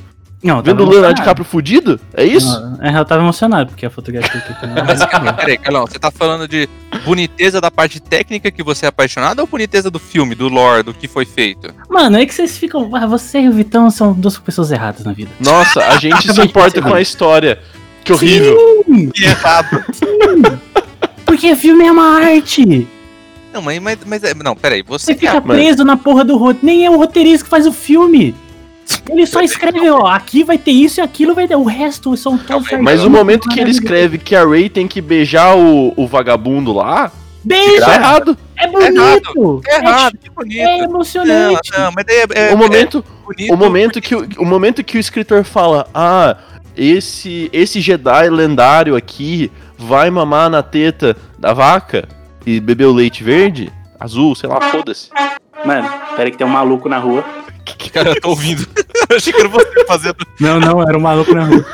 [0.43, 1.15] Não, Vendo o Leonardo.
[1.15, 1.99] DiCaprio fudido?
[2.13, 2.47] É isso?
[2.59, 4.53] Não, é, eu tava emocionado, porque a fotografia aqui
[4.85, 6.67] mas cara, peraí, Carlão, você tá falando de
[7.05, 10.93] boniteza da parte técnica que você é apaixonado ou boniteza do filme, do lore, do
[10.93, 11.73] que foi feito?
[11.89, 12.93] Mano, é que vocês ficam.
[12.93, 15.31] ah, Você e o Vitão são duas pessoas erradas na vida.
[15.39, 17.57] Nossa, a gente se importa com a história.
[18.03, 18.57] Que horrível.
[19.13, 19.81] Que errado.
[21.25, 22.87] Porque filme é uma arte.
[23.53, 26.35] Não, mas, mas, mas é- não, peraí, você Você fica mas- preso na porra do
[26.37, 26.65] roteiro.
[26.65, 28.35] Nem é o roteirista que faz o filme.
[29.09, 31.55] Ele só escreve, ó, aqui vai ter isso e aquilo vai ter.
[31.55, 35.01] O resto são todos Mas o momento que ele escreve que a Ray tem que
[35.01, 37.11] beijar o, o vagabundo lá,
[37.43, 37.81] Beijo!
[37.85, 38.37] tá errado.
[38.55, 39.61] É bonito!
[39.67, 40.59] É errado, que bonito.
[40.59, 41.71] É, é Não, emocionante.
[41.77, 43.53] não, mas daí é, é, o momento, é bonito.
[43.53, 46.37] o momento que o, o momento que o escritor fala: "Ah,
[46.75, 52.07] esse esse Jedi lendário aqui vai mamar na teta da vaca
[52.45, 55.09] e beber o leite verde, azul, sei lá, foda-se".
[55.65, 57.23] Mano, peraí que tem um maluco na rua.
[57.93, 58.67] Cara, eu tô ouvindo.
[59.09, 60.17] eu achei que era você fazendo.
[60.39, 61.65] Não, não, era um maluco na rua.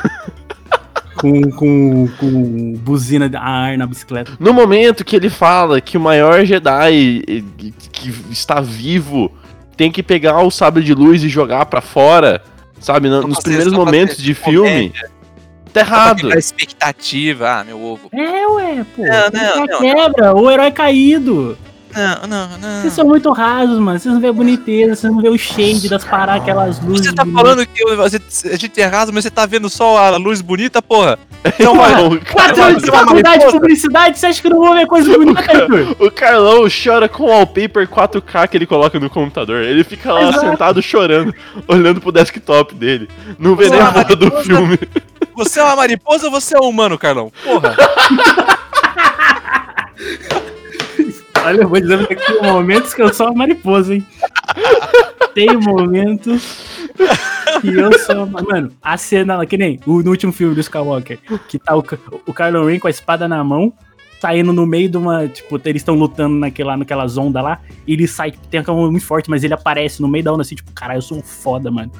[1.16, 4.32] com, com, com buzina a ar na bicicleta.
[4.38, 7.42] No momento que ele fala que o maior Jedi eh,
[7.92, 9.30] que está vivo
[9.76, 12.42] tem que pegar o sabre de luz e jogar pra fora,
[12.80, 13.08] sabe?
[13.08, 15.10] nos primeiros momentos de filme, comédia,
[15.72, 16.32] tá errado.
[16.32, 17.50] a expectativa.
[17.50, 18.08] Ah, meu ovo.
[18.12, 19.02] É, ué, pô.
[19.02, 19.78] Não, não, que não.
[19.80, 21.56] quebra, o herói caído.
[21.94, 22.80] Não, não, não.
[22.82, 23.98] Vocês são muito rasos, mano.
[23.98, 27.06] Vocês não vê a boniteza, vocês não vê o shade das paradas, aquelas luzes.
[27.06, 27.42] Você tá bonitas.
[27.42, 28.20] falando que eu- você-
[28.52, 31.18] a gente é raso, mas você tá vendo só a luz bonita, porra?
[31.58, 34.74] Então, mano, Quatro anos de é faculdade de publicidade, você acha que eu não vou
[34.74, 35.96] ver coisa bonita, Arthur?
[35.98, 39.62] O Carlão chora com o wallpaper 4K que ele coloca no computador.
[39.62, 40.40] Ele fica lá Exato.
[40.40, 41.34] sentado chorando,
[41.66, 43.08] olhando pro desktop dele.
[43.38, 44.78] Não vê Você nem a do filme.
[45.34, 47.32] você é uma mariposa ou você é um humano, Carlão?
[47.42, 47.74] Porra.
[51.44, 54.06] Olha, eu vou dizer que tem momentos que eu sou uma mariposa, hein?
[55.34, 56.88] Tem momentos
[57.60, 58.42] que eu sou uma...
[58.42, 61.84] Mano, a cena lá, que nem o, no último filme do Skywalker, que tá o,
[62.26, 63.72] o Kylo Ren com a espada na mão,
[64.20, 65.28] saindo no meio de uma...
[65.28, 69.06] Tipo, eles estão lutando naquela, naquelas ondas lá, e ele sai, tem aquela mão muito
[69.06, 71.70] forte, mas ele aparece no meio da onda assim, tipo, caralho, eu sou um foda,
[71.70, 71.90] mano.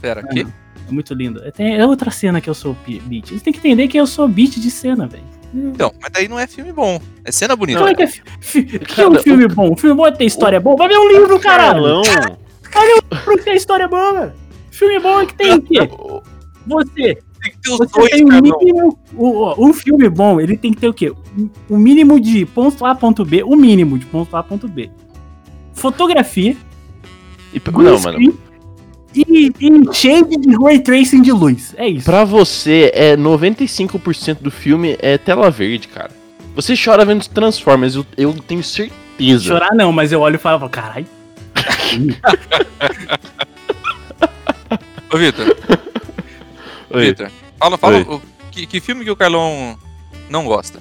[0.00, 0.46] Pera, aqui?
[0.88, 1.40] É muito lindo.
[1.52, 3.30] Tem, é outra cena que eu sou beat.
[3.30, 5.41] Eles têm que entender que eu sou beat de cena, velho.
[5.54, 7.00] Então, mas daí não é filme bom.
[7.24, 7.78] É cena bonita.
[7.78, 9.72] Como é que é, fi- fi- que é Cara, um filme bom?
[9.72, 10.76] Um filme bom é ter história boa?
[10.76, 12.02] Vai ver um livro, caralho!
[12.62, 13.02] Carlão.
[13.24, 14.34] Pra que tem história boa.
[14.70, 15.78] Filme bom é que tem o quê?
[16.66, 16.90] Você,
[17.42, 18.98] Tem que ter os você dois, tem um mínimo.
[19.14, 21.12] o- o- Um filme bom, ele tem que ter o quê?
[21.36, 23.42] Um- O mínimo de ponto A, ponto B.
[23.42, 24.90] O mínimo de ponto A, ponto B.
[25.74, 26.56] Fotografia,
[27.52, 28.18] E, não, mano.
[29.14, 31.74] E, e shade de ray tracing de luz.
[31.76, 32.04] É isso.
[32.04, 36.10] Pra você, é 95% do filme é tela verde, cara.
[36.54, 39.44] Você chora vendo Transformers, eu, eu tenho certeza.
[39.44, 41.06] Chorar não, mas eu olho e falo, caralho.
[45.12, 45.56] Ô, Vitor.
[46.90, 47.06] Oi.
[47.06, 47.30] Vitor.
[47.58, 48.02] Fala, fala Oi.
[48.02, 49.78] o- que, que filme que o Carlão
[50.28, 50.80] não gosta?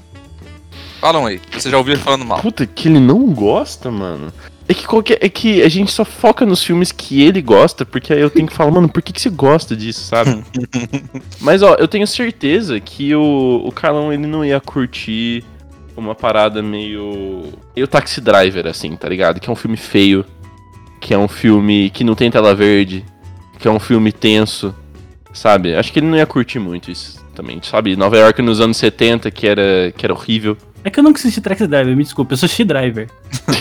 [1.00, 1.40] Falam aí.
[1.52, 2.40] Você já ouviu ele falando mal.
[2.40, 4.32] Puta, que ele não gosta, mano.
[4.68, 8.14] É que, qualquer, é que a gente só foca nos filmes que ele gosta, porque
[8.14, 10.44] aí eu tenho que falar, mano, por que, que você gosta disso, sabe?
[11.42, 15.44] Mas, ó, eu tenho certeza que o, o Carlão, ele não ia curtir
[15.98, 17.44] uma parada meio...
[17.76, 19.40] meio Taxi Driver, assim, tá ligado?
[19.40, 20.26] Que é um filme feio,
[21.02, 23.04] que é um filme que não tem tela verde,
[23.60, 24.74] que é um filme tenso,
[25.34, 25.76] sabe?
[25.76, 27.96] Acho que ele não ia curtir muito isso também, sabe?
[27.96, 30.58] Nova York nos anos 70, que era, que era horrível.
[30.84, 33.08] É que eu nunca assisti Taxi Driver, me desculpa, eu sou She Driver.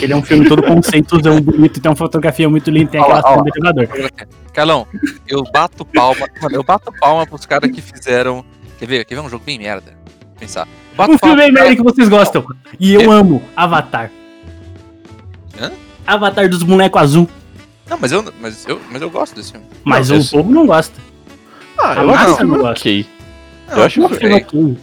[0.00, 3.42] Ele é um filme todo conceituzão bonito, tem uma fotografia muito linda, tem aquela cena
[3.42, 4.10] do elevador.
[4.54, 4.86] Carlão,
[5.28, 6.26] eu bato palma.
[6.40, 8.44] Mano, eu bato palma pros caras que fizeram.
[8.78, 9.04] Quer ver?
[9.04, 9.92] Quer ver um jogo bem merda?
[10.24, 10.66] Vou Pensar.
[10.96, 12.44] Bato Um filme pro merda que vocês gostam.
[12.78, 14.10] E eu Eu- amo Avatar.
[15.60, 15.70] Hã?
[16.06, 17.28] Avatar dos bonecos azul.
[17.88, 19.66] Não, mas eu, mas, eu, mas eu gosto desse filme.
[19.84, 20.94] Mas Não, o eu povo não gosta.
[21.78, 22.80] Ah, A eu acho massa o filme não gosta.
[22.80, 23.06] ok.
[23.68, 24.76] Não, Eu acho Não, que filme ok.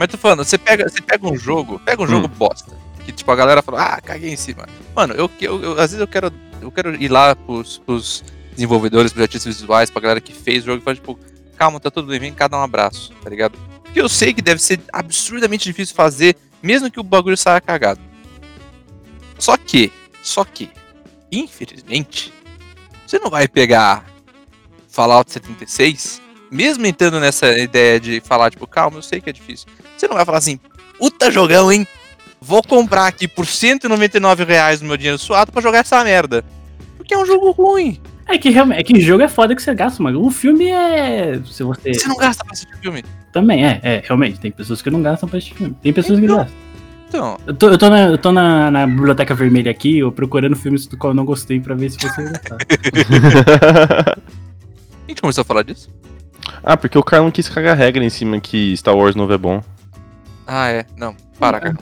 [0.00, 2.74] Mas tô falando, você pega, você pega um jogo, pega um jogo bosta.
[3.04, 4.66] Que tipo, a galera fala, ah, caguei em cima.
[4.96, 6.32] Mano, eu, eu, eu- às vezes eu quero,
[6.62, 10.66] eu quero ir lá pros, pros desenvolvedores, pros artistas visuais, pra galera que fez o
[10.68, 11.18] jogo e falar, tipo,
[11.54, 13.58] calma, tá tudo bem, vem cá dar um abraço, tá ligado?
[13.84, 18.00] Porque eu sei que deve ser absurdamente difícil fazer, mesmo que o bagulho saia cagado.
[19.38, 20.70] Só que, só que,
[21.30, 22.32] infelizmente,
[23.06, 24.06] você não vai pegar
[24.88, 29.68] Fallout 76, mesmo entrando nessa ideia de falar, tipo, calma, eu sei que é difícil.
[29.96, 30.58] Você não vai falar assim,
[30.98, 31.86] puta jogão, hein?
[32.40, 36.44] Vou comprar aqui por 199 reais no meu dinheiro suado pra jogar essa merda.
[36.96, 38.00] Porque é um jogo ruim.
[38.26, 41.40] É que, realmente- é que jogo é foda que você gasta, mas o filme é.
[41.50, 41.92] Se você.
[41.92, 43.04] Você não gasta pra assistir filme.
[43.32, 44.38] Também, é, é, realmente.
[44.40, 45.76] Tem pessoas que não gastam pra assistir filme.
[45.82, 46.36] Tem pessoas que Então.
[46.38, 46.54] gastam.
[47.08, 50.54] Então, Eu tô, eu tô, na, eu tô na, na biblioteca vermelha aqui, eu procurando
[50.54, 52.56] filmes do qual eu não gostei pra ver se você gostar.
[54.16, 55.90] a gente começou a falar disso?
[56.62, 59.62] Ah, porque o Carlão quis cagar regra em cima que Star Wars novo é bom.
[60.46, 60.84] Ah, é.
[60.96, 61.78] Não, para, cara.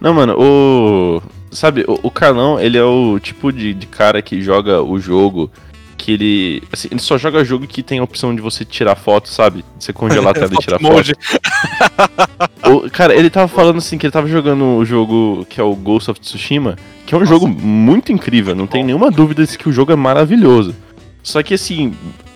[0.00, 1.22] Não, mano, o.
[1.50, 5.50] Sabe, o, o Carlão, ele é o tipo de, de cara que joga o jogo
[5.96, 6.62] que ele.
[6.72, 9.64] Assim, ele só joga jogo que tem a opção de você tirar foto, sabe?
[9.78, 11.12] De você congelar a tela e tirar foto.
[12.64, 15.74] O- cara, ele tava falando assim que ele tava jogando o jogo que é o
[15.74, 19.68] Ghost of Tsushima, que é um jogo muito incrível, não tem nenhuma dúvida de que
[19.68, 20.74] o jogo é maravilhoso.
[21.22, 21.94] Só que assim,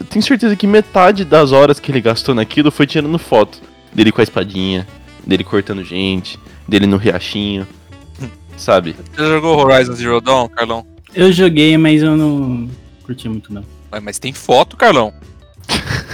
[0.08, 3.60] tenho certeza que metade das horas que ele gastou naquilo foi tirando foto.
[3.92, 4.86] Dele com a espadinha,
[5.26, 7.66] dele cortando gente, dele no riachinho.
[8.56, 8.96] Sabe?
[9.14, 10.84] Você jogou Horizon Zero Dawn, Carlão?
[11.14, 12.68] Eu joguei, mas eu não
[13.04, 13.64] curti muito, não.
[13.90, 15.12] Mas, mas tem foto, Carlão.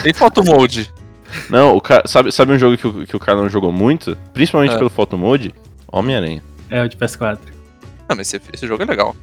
[0.03, 0.93] Tem foto mode.
[1.51, 4.17] Não, o cara, sabe, sabe um jogo que o, que o Carlão jogou muito?
[4.33, 4.79] Principalmente É.
[4.79, 5.55] pelo photo mode?
[5.91, 6.43] Homem-Aranha.
[6.71, 7.39] É o de PS4.
[8.09, 9.17] Não, mas esse, esse jogo é legal.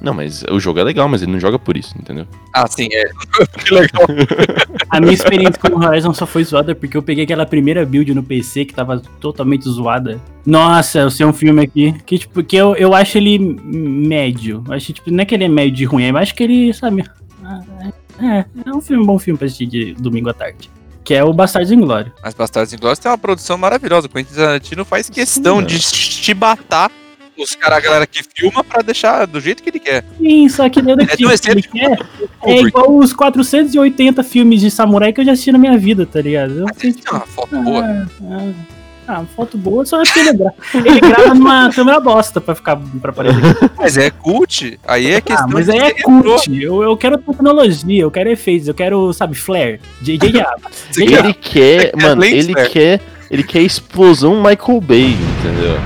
[0.00, 2.26] Não, mas o jogo é legal, mas ele não joga por isso, entendeu?
[2.54, 3.10] Ah, sim, é.
[3.64, 4.02] que legal.
[4.88, 8.14] A minha experiência com o Horizon só foi zoada porque eu peguei aquela primeira build
[8.14, 10.20] no PC que tava totalmente zoada.
[10.46, 14.64] Nossa, eu sei um filme aqui que, tipo, que eu, eu acho ele médio.
[14.66, 16.72] Eu acho, tipo, não é que ele é médio de ruim, eu acho que ele,
[16.72, 17.04] sabe.
[17.44, 17.60] ah,
[18.20, 20.70] É, é um filme, um bom filme pra assistir de domingo à tarde.
[21.04, 22.12] Que é o Bastardos Inglórios.
[22.22, 24.06] Mas Bastardos Inglórios tem uma produção maravilhosa.
[24.06, 26.90] O Quentin Tarantino faz questão Sim, de chibatar
[27.36, 30.04] os caras, a galera que filma, pra deixar do jeito que ele quer.
[30.18, 31.98] Sim, só que nada É que de um ele quer
[32.42, 36.20] é igual os 480 filmes de samurai que eu já assisti na minha vida, tá
[36.20, 36.60] ligado?
[36.60, 37.84] Eu sei, tem uma foto boa.
[37.84, 38.52] Ah, ah,
[39.08, 40.54] ah, foto boa, só acho que ele grava.
[40.86, 43.70] Ele grava numa câmera bosta pra ficar pra aparecer.
[43.76, 44.78] Mas é cult.
[44.86, 46.62] Aí é questão Ah, mas aí é cult.
[46.62, 49.80] Eu, eu quero tecnologia, eu quero efeitos, eu quero, sabe, flare.
[50.00, 50.44] JJ
[50.96, 53.00] Ele quer, mano, ele quer.
[53.30, 55.78] Ele quer explosão Michael Bay, entendeu?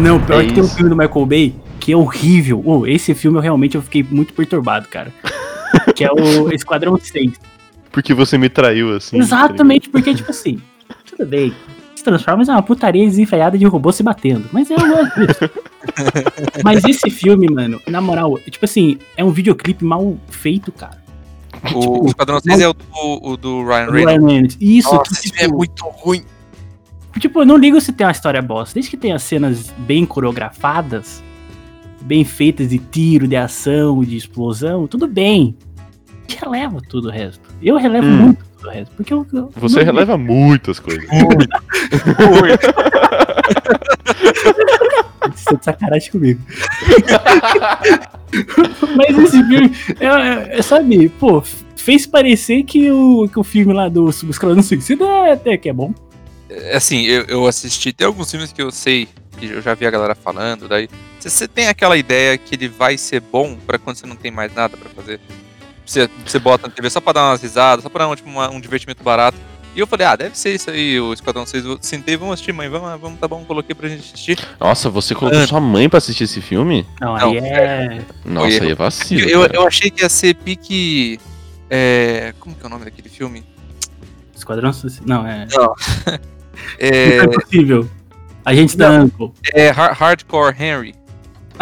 [0.00, 2.62] Não, pior É que tem um filme do Michael Bay que é horrível.
[2.64, 5.12] Oh, esse filme eu realmente eu fiquei muito perturbado, cara.
[5.94, 7.32] que é o Esquadrão 6.
[7.90, 9.18] Porque você me traiu assim.
[9.18, 10.60] tá Exatamente, porque, tipo assim,
[11.04, 11.52] tudo bem.
[11.94, 14.48] Se Transformers é uma putaria desenfreada de robô se batendo.
[14.52, 15.50] Mas eu gosto disso.
[16.64, 20.98] mas esse filme, mano, na moral, tipo assim, é um videoclipe mal feito, cara.
[21.74, 22.84] O Esquadrão 6 é o do,
[23.22, 23.92] o do Ryan Reynolds.
[23.92, 24.56] Ryan Reynolds.
[24.60, 26.22] Isso, Nossa, que, esse tipo, filme é muito ruim.
[27.18, 28.74] Tipo, eu não ligo se tem uma história bosta.
[28.74, 31.22] Desde que tenha cenas bem coreografadas,
[32.02, 35.56] bem feitas de tiro, de ação, de explosão, tudo bem.
[36.08, 37.40] A gente releva tudo o resto.
[37.62, 38.16] Eu relevo Hum.
[38.16, 38.92] muito tudo o resto.
[38.96, 41.04] Porque eu, eu Você releva muitas coisas.
[45.34, 46.40] Você tá de sacanagem comigo.
[48.96, 51.42] Mas esse filme, é, é- é, sabe, pô,
[51.76, 55.72] fez parecer que o, que o filme lá do Esquadrão Suicida é até que é
[55.72, 55.92] bom.
[56.50, 59.08] É, Assim, eu, eu assisti, tem alguns filmes que eu sei,
[59.38, 60.88] que eu já vi a galera falando, daí.
[61.18, 64.30] Você, você tem aquela ideia que ele vai ser bom pra quando você não tem
[64.30, 65.20] mais nada pra fazer?
[65.86, 68.28] Você, você bota na TV só pra dar umas risadas, só pra dar um, tipo,
[68.28, 69.36] uma- um divertimento barato.
[69.74, 71.64] E eu falei, ah, deve ser isso aí, o Esquadrão 6.
[71.64, 74.38] Eu sentei, vamos assistir, mãe, vamos, vamos, tá bom, coloquei pra gente assistir.
[74.58, 75.48] Nossa, você colocou Mano.
[75.48, 76.84] sua mãe pra assistir esse filme?
[77.00, 78.02] Não, Não, aí é.
[78.24, 79.28] Nossa, aí é vacilo.
[79.28, 81.20] Eu, eu, achei que ia ser pique.
[81.68, 83.44] É, como que é o nome daquele filme?
[84.34, 85.04] Esquadrão Suicida.
[85.06, 85.46] Não, é.
[86.78, 87.88] É, é possível.
[88.44, 89.32] A gente tá Uncle.
[89.54, 90.94] é Har- Hardcore Henry.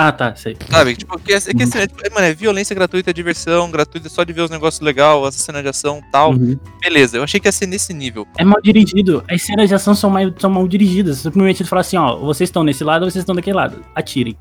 [0.01, 0.57] Ah, tá, sei.
[0.71, 0.95] Sabe?
[0.95, 4.09] Tipo, que, é, que, assim, é, tipo, é, mano, é violência gratuita, é diversão, gratuita
[4.09, 6.35] só de ver os negócios legais, essa cena de ação e tal.
[6.35, 6.57] Uhum.
[6.81, 8.25] Beleza, eu achei que ia ser nesse nível.
[8.39, 9.25] É mal dirigido.
[9.29, 11.19] As cenas de ação são, mais, são mal dirigidas.
[11.19, 13.85] Simplesmente ele fala assim: ó, vocês estão nesse lado, vocês estão daquele lado.
[13.93, 14.37] Atirem.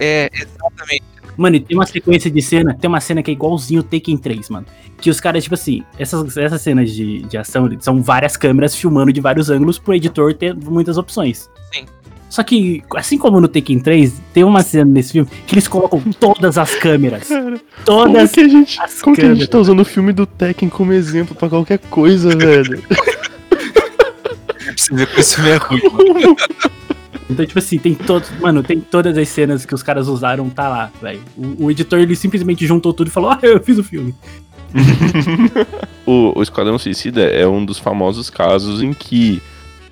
[0.00, 1.04] É, exatamente.
[1.36, 4.16] Mano, e tem uma sequência de cena, tem uma cena que é igualzinho o Taken
[4.16, 4.66] 3, mano.
[4.98, 9.12] Que os caras, tipo assim, essas, essas cenas de, de ação são várias câmeras filmando
[9.12, 11.50] de vários ângulos pro editor ter muitas opções.
[11.72, 11.84] Sim.
[12.30, 16.02] Só que, assim como no Taken 3, tem uma cena nesse filme que eles colocam
[16.18, 17.28] todas as câmeras.
[17.28, 19.48] Como Todas que a gente, as como que a gente câmeras.
[19.50, 22.82] tá usando o filme do Tekken como exemplo pra qualquer coisa, velho?
[24.76, 25.80] Você vê que esse filme é ruim.
[27.24, 27.30] mano.
[27.30, 28.30] Então, tipo assim, tem todos.
[28.40, 31.20] Mano, tem todas as cenas que os caras usaram, tá lá, velho.
[31.36, 34.14] O, o editor, ele simplesmente juntou tudo e falou: Ah, eu fiz o filme.
[36.06, 39.40] o, o Esquadrão Suicida é um dos famosos casos em que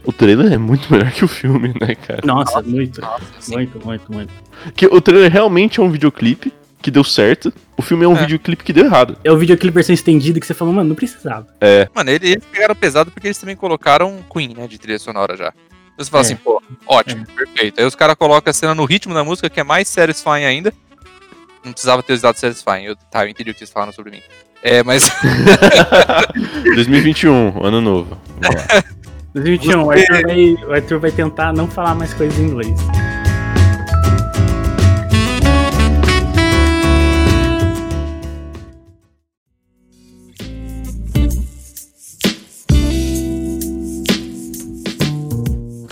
[0.05, 2.21] o trailer é muito melhor que o filme, né, cara?
[2.25, 3.01] Nossa, muito.
[3.01, 4.33] Nossa, assim, Muito, muito, muito.
[4.75, 8.21] Que o trailer realmente é um videoclipe que deu certo, o filme é um É.
[8.23, 9.17] videoclipe que deu errado.
[9.23, 11.47] É o videoclipe versão estendida que você falou, mano, não precisava.
[11.95, 15.53] Mano, eles, eles pegaram pesado porque eles também colocaram Queen, né, de trilha sonora já.
[15.99, 16.27] Você fala É.
[16.27, 17.81] assim, pô, ótimo, perfeito.
[17.81, 20.73] Aí os caras colocam a cena no ritmo da música, que é mais satisfying ainda.
[21.65, 22.85] Não precisava ter usado satisfying.
[22.85, 24.21] Eu, tá, eu entendi o que vocês falaram sobre mim.
[24.63, 25.11] É, mas
[26.75, 28.19] 2021, ano novo.
[28.41, 28.85] Vamos lá.
[29.35, 32.69] 2021, o Arthur, vai, o Arthur vai tentar não falar mais coisas em inglês.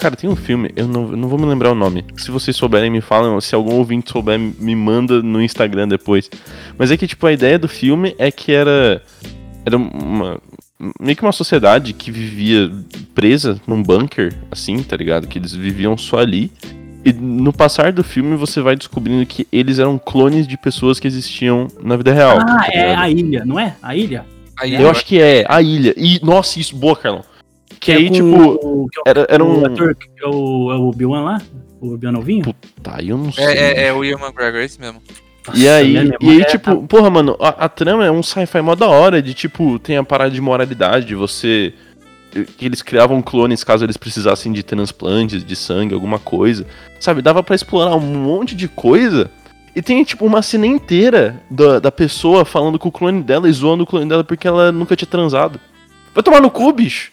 [0.00, 2.06] Cara, tem um filme, eu não, não vou me lembrar o nome.
[2.16, 3.38] Se vocês souberem, me falam.
[3.38, 6.30] Se algum ouvinte souber, me manda no Instagram depois.
[6.78, 9.02] Mas é que, tipo, a ideia do filme é que era.
[9.64, 10.40] Era uma.
[10.98, 12.72] Meio que uma sociedade que vivia
[13.14, 15.28] presa num bunker, assim, tá ligado?
[15.28, 16.50] Que eles viviam só ali.
[17.04, 21.06] E no passar do filme você vai descobrindo que eles eram clones de pessoas que
[21.06, 22.38] existiam na vida real.
[22.40, 23.76] Ah, tá é a ilha, não é?
[23.82, 24.24] A ilha?
[24.58, 25.94] aí Eu acho que é, a ilha.
[25.96, 27.24] E, nossa, isso, boa, Carlão.
[27.80, 29.66] Que é aí, com tipo, o, que é o- era, era o um.
[29.66, 31.42] ator, que é o, é o Obi-Wan lá?
[31.80, 32.54] O Obi-Wan novinho?
[32.82, 33.44] Tá, eu não sei.
[33.44, 35.00] É, é, é o Ian McGregor, é esse mesmo.
[35.54, 38.74] E aí, e aí tipo, tá- porra, mano, a, a trama é um sci-fi mó
[38.74, 41.72] da hora, de tipo, tem a parada de moralidade, de você.
[42.56, 46.64] Que eles criavam clones caso eles precisassem de transplantes, de sangue, alguma coisa.
[47.00, 49.28] Sabe, dava pra explorar um monte de coisa.
[49.74, 53.52] E tem, tipo, uma cena inteira da, da pessoa falando com o clone dela e
[53.52, 55.58] zoando o clone dela porque ela nunca tinha transado.
[56.14, 57.10] Vai tomar no cu, bicho.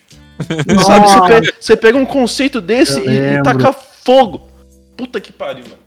[0.85, 4.47] Sabe, você pega, você pega um conceito desse Eu e, e taca fogo.
[4.95, 5.77] Puta que pariu, mano.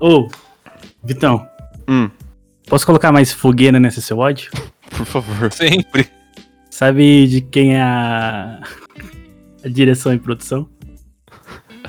[0.00, 0.28] Ô,
[1.04, 1.46] Vitão,
[1.88, 2.08] Hum,
[2.68, 4.50] posso colocar mais fogueira nesse seu ódio?
[4.90, 5.50] por favor.
[5.52, 6.08] Sempre.
[6.70, 8.60] Sabe de quem é a,
[9.64, 10.68] a direção e produção?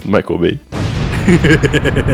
[0.05, 0.59] Michael Bay.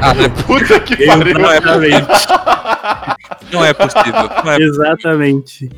[0.03, 1.33] Ah, não é, Puta que pariu.
[1.39, 1.59] não é
[3.53, 4.29] não é possível.
[4.43, 5.69] Não é Exatamente.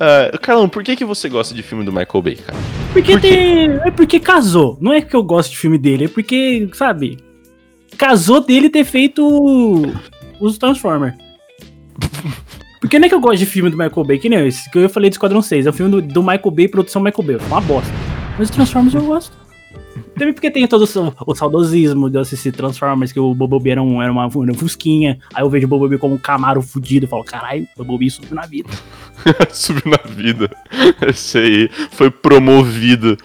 [0.00, 2.58] Ah, Carlão, por que, que você gosta de filme do Michael Bay, cara?
[2.90, 3.70] Porque Por tem.
[3.84, 4.78] É porque casou.
[4.80, 7.18] Não é que eu gosto de filme dele, é porque, sabe?
[7.98, 9.22] Casou dele ter feito
[10.40, 11.14] os Transformers.
[12.80, 14.78] Porque não é que eu gosto de filme do Michael Bay, que nem esse, que
[14.78, 15.66] eu falei de Esquadrão 6.
[15.66, 17.46] É um filme do, do Michael Bay, produção Michael Bay.
[17.46, 17.92] Uma bosta.
[18.38, 19.36] Mas os Transformers eu gosto.
[20.20, 24.02] Também porque tem todo o, o saudosismo de assistir Transformers, que o Bumblebee era, um,
[24.02, 25.18] era, uma, era fusquinha.
[25.32, 27.06] Aí eu vejo o Bumblebee como um Camaro fudido.
[27.06, 28.68] Eu falo, caralho, o Bumblebee subiu na vida.
[29.48, 30.50] Subiu na vida.
[31.08, 33.16] Esse aí foi promovido.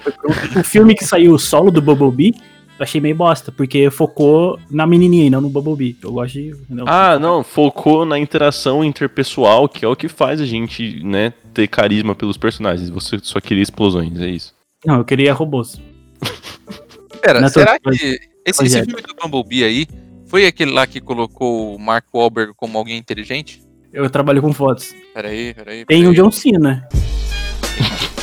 [0.57, 2.33] O filme que saiu solo do Bumblebee,
[2.79, 5.97] eu achei meio bosta, porque focou na menininha e não no Bumblebee.
[6.01, 6.55] Eu gosto de.
[6.69, 11.33] não, Ah, não, focou na interação interpessoal, que é o que faz a gente, né,
[11.53, 12.89] ter carisma pelos personagens.
[12.89, 14.53] Você só queria explosões, é isso.
[14.85, 15.77] não, eu queria robôs.
[17.25, 19.87] Pera, será que esse, esse filme do Bumblebee aí
[20.27, 23.61] foi aquele lá que colocou o Mark Wahlberg como alguém inteligente?
[23.91, 24.93] Eu trabalho com fotos.
[25.13, 25.85] Peraí, peraí.
[25.85, 26.87] Tem o John Cena.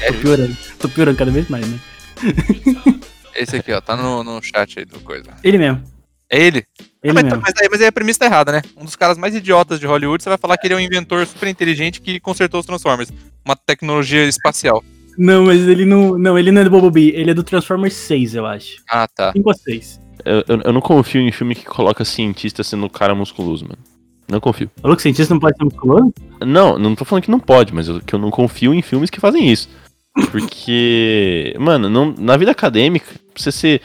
[0.00, 0.56] É, Tô piorando.
[0.78, 1.78] Tô piorando cada vez mais, né?
[3.36, 5.30] Esse aqui, ó, tá no, no chat aí do coisa.
[5.44, 5.82] Ele mesmo.
[6.30, 6.64] É ele?
[7.02, 7.42] Ele mas, mesmo.
[7.42, 8.62] mas, aí, mas aí a premissa tá errada, né?
[8.74, 11.26] Um dos caras mais idiotas de Hollywood, você vai falar que ele é um inventor
[11.26, 13.10] super inteligente que consertou os Transformers.
[13.44, 14.82] Uma tecnologia espacial.
[15.18, 16.18] Não, mas ele não.
[16.18, 17.12] Não, ele não é do Bumblebee.
[17.14, 18.82] Ele é do Transformers 6, eu acho.
[18.88, 19.32] Ah, tá.
[19.32, 20.00] 5 ou 6.
[20.24, 23.78] Eu, eu, eu não confio em filme que coloca cientista sendo um cara musculoso, mano.
[24.28, 24.70] Não confio.
[24.80, 26.14] Falou que cientista não pode ser musculoso?
[26.40, 29.10] Não, não tô falando que não pode, mas eu, que eu não confio em filmes
[29.10, 29.68] que fazem isso.
[30.30, 33.82] Porque, mano, não, na vida acadêmica, pra você ser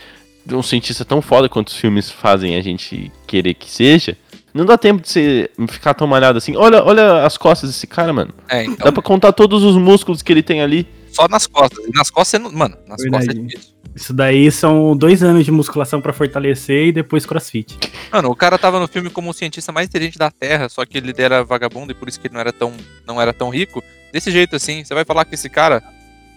[0.49, 4.15] um cientista tão foda quanto os filmes fazem a gente querer que seja,
[4.53, 6.55] não dá tempo de você ficar tão malhado assim.
[6.55, 8.33] Olha, olha as costas desse cara, mano.
[8.47, 8.93] É, Dá então.
[8.93, 10.87] pra contar todos os músculos que ele tem ali.
[11.17, 11.83] Só nas costas.
[11.85, 12.51] E nas costas você não.
[12.51, 13.25] Mano, nas Verdade.
[13.25, 13.73] costas é difícil.
[13.95, 17.75] Isso daí são dois anos de musculação pra fortalecer e depois crossfit.
[18.13, 20.99] Mano, o cara tava no filme como o cientista mais inteligente da Terra, só que
[20.99, 22.73] ele era vagabundo e por isso que ele não era tão,
[23.07, 23.83] não era tão rico.
[24.13, 25.81] Desse jeito assim, você vai falar que esse cara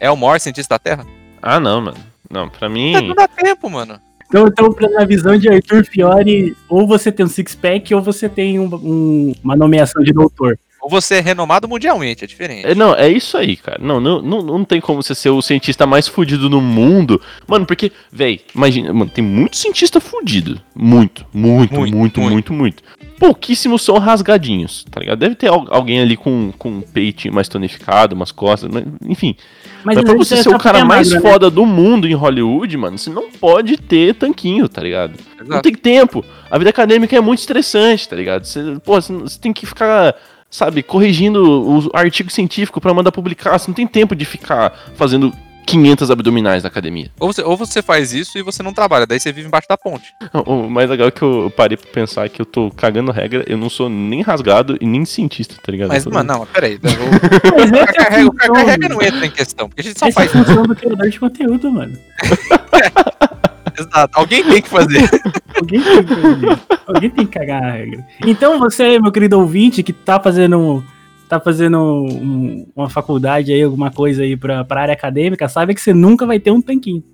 [0.00, 1.06] é o maior cientista da Terra?
[1.42, 1.98] Ah, não, mano.
[2.30, 2.92] Não, pra mim.
[3.08, 4.00] Não dá tempo, mano.
[4.26, 8.58] Então, então, na visão de Arthur Fiore, ou você tem um six-pack ou você tem
[8.60, 10.56] um- um- uma nomeação de doutor.
[10.82, 12.66] Ou você é renomado mundialmente, é diferente.
[12.66, 13.78] É, não, é isso aí, cara.
[13.82, 17.20] Não, não, não, não tem como você ser o cientista mais fudido no mundo.
[17.46, 20.60] Mano, porque, véi, imagina, mano, tem muito cientista fudido.
[20.74, 22.82] Muito, muito, Muito, muito, muito, muito.
[23.18, 25.18] Pouquíssimos são rasgadinhos, tá ligado?
[25.18, 29.36] Deve ter al- alguém ali com, com um peitinho mais tonificado, umas costas, mas, enfim.
[29.84, 31.20] Mas, pra ele você é ser o cara é mais né?
[31.20, 35.12] foda do mundo em Hollywood, mano, você não pode ter tanquinho, tá ligado?
[35.46, 36.24] Não tem tempo.
[36.50, 38.44] A vida acadêmica é muito estressante, tá ligado?
[38.46, 40.14] Você, pô, você, você tem que ficar,
[40.50, 41.42] sabe, corrigindo
[41.78, 43.58] o artigo científico pra mandar publicar.
[43.58, 45.32] Você não tem tempo de ficar fazendo
[45.66, 47.10] 500 abdominais na academia.
[47.20, 49.76] Ou você, ou você faz isso e você não trabalha, daí você vive embaixo da
[49.78, 50.12] ponte.
[50.44, 53.56] O mais legal é que eu parei pra pensar que eu tô cagando regra, eu
[53.56, 55.88] não sou nem rasgado e nem cientista, tá ligado?
[55.88, 56.80] Mas, Eu mano, não, peraí.
[56.82, 60.06] O Mas essa é o função- carrega não entra em questão, porque a gente só
[60.08, 60.46] essa é a faz.
[60.46, 61.96] função do criador de conteúdo, mano.
[63.80, 64.18] Exato.
[64.18, 65.08] Alguém tem que fazer.
[65.60, 66.58] Alguém tem que fazer.
[66.86, 68.06] Alguém tem que cagar a regra.
[68.26, 70.84] Então você, meu querido ouvinte, que tá fazendo.
[71.28, 75.80] Tá fazendo um- uma faculdade aí, alguma coisa aí pra, pra área acadêmica, sabe que
[75.80, 77.04] você nunca vai ter um tanquinho.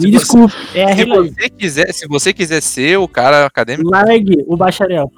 [0.00, 1.34] Me desculpe, é a Se realidade.
[1.34, 5.10] você quiser, se você quiser ser o cara acadêmico, Largue o bacharel.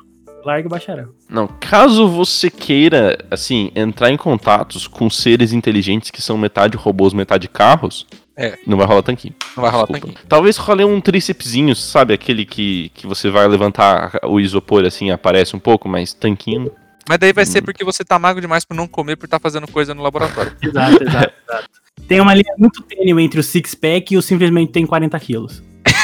[0.44, 1.08] Largue o bacharel.
[1.28, 7.12] Não, caso você queira, assim, entrar em contatos com seres inteligentes que são metade robôs,
[7.12, 8.06] metade carros,
[8.42, 8.58] É.
[8.66, 9.34] não vai rolar tanquinho.
[9.56, 10.06] não vai rolar Desculpa.
[10.06, 10.26] tanquinho.
[10.28, 12.14] Talvez role um trícepsinho, sabe?
[12.14, 16.72] Aquele que, que você vai levantar o isopor assim e aparece um pouco, mas tanquinho.
[17.08, 19.66] Mas daí vai ser porque você tá magro demais por não comer por estar fazendo
[19.70, 20.52] coisa no laboratório.
[20.62, 21.68] Exato, exato, exato.
[22.08, 25.62] Tem uma linha muito tênue entre o six-pack e o simplesmente tem 40 quilos.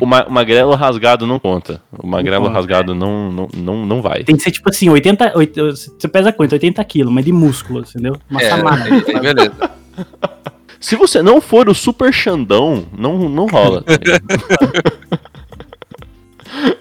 [0.00, 1.82] O, ma o magrelo rasgado não conta.
[1.98, 4.22] O magrelo rasgado não, não, não, não vai.
[4.22, 5.36] Tem que ser tipo assim, 80.
[5.36, 6.52] oit- Você pesa quanto?
[6.52, 8.16] 80 quilos, mas de músculo, entendeu?
[8.30, 9.70] Massa É, aí beleza.
[10.80, 13.82] Se você não for o super Xandão, não, não rola.
[13.82, 14.24] tá ligado?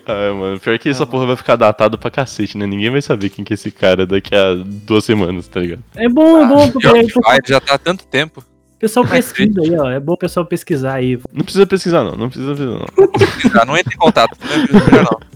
[0.08, 2.66] Ai, mano, pior que essa porra vai ficar datado pra cacete, né?
[2.66, 5.84] Ninguém vai saber quem que é esse cara daqui a duas semanas, tá ligado?
[5.96, 8.44] É bom, é bom, porque Pior que vai, já tá há tanto tempo.
[8.80, 9.90] Pessoal pesquisa aí, ó.
[9.90, 11.20] É bom o pessoal pesquisar aí.
[11.34, 12.16] Não precisa pesquisar, não.
[12.16, 13.52] Não precisa pesquisar, não.
[13.52, 14.38] Tá, não entra em contato.
[14.40, 15.28] Não entra em contato,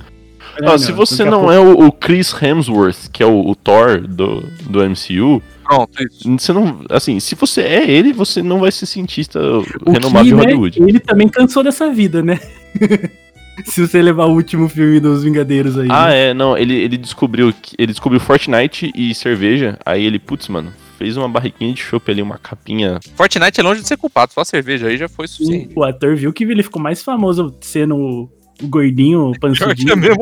[0.61, 0.77] não.
[0.77, 4.79] Se você não é o, o Chris Hemsworth, que é o, o Thor do, do
[4.87, 5.41] MCU,
[5.71, 6.29] Pronto, isso.
[6.37, 6.81] você não.
[6.89, 10.43] Assim, se você é ele, você não vai ser cientista O renomado que, de né,
[10.43, 10.81] Hollywood.
[10.83, 12.39] ele também cansou dessa vida, né?
[13.65, 15.87] Se você levar o último filme dos Vingadeiros aí.
[15.91, 16.29] Ah, né?
[16.29, 20.73] é, não, ele, ele descobriu que- ele descobriu Fortnite e cerveja, aí ele, putz, mano,
[20.97, 22.99] fez uma barriquinha de chopp ali, uma capinha.
[23.15, 25.73] Fortnite é longe de ser culpado, só a cerveja aí já foi suficiente.
[25.75, 28.29] O ator viu que ele ficou mais famoso sendo o
[28.63, 30.15] gordinho, o é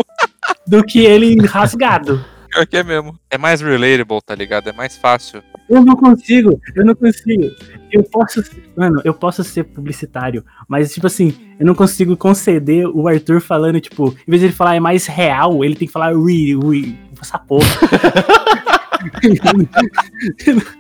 [0.68, 2.24] do que ele rasgado.
[2.52, 3.18] Pior que é mesmo.
[3.30, 4.70] É mais relatable, tá ligado?
[4.70, 5.42] É mais fácil.
[5.70, 7.44] Eu não consigo, eu não consigo.
[7.92, 8.44] Eu posso,
[8.76, 13.80] mano, eu posso ser publicitário, mas tipo assim, eu não consigo conceder o Arthur falando,
[13.80, 16.98] tipo, em vez de ele falar é mais real, ele tem que falar re, re,
[17.22, 17.68] essa porra.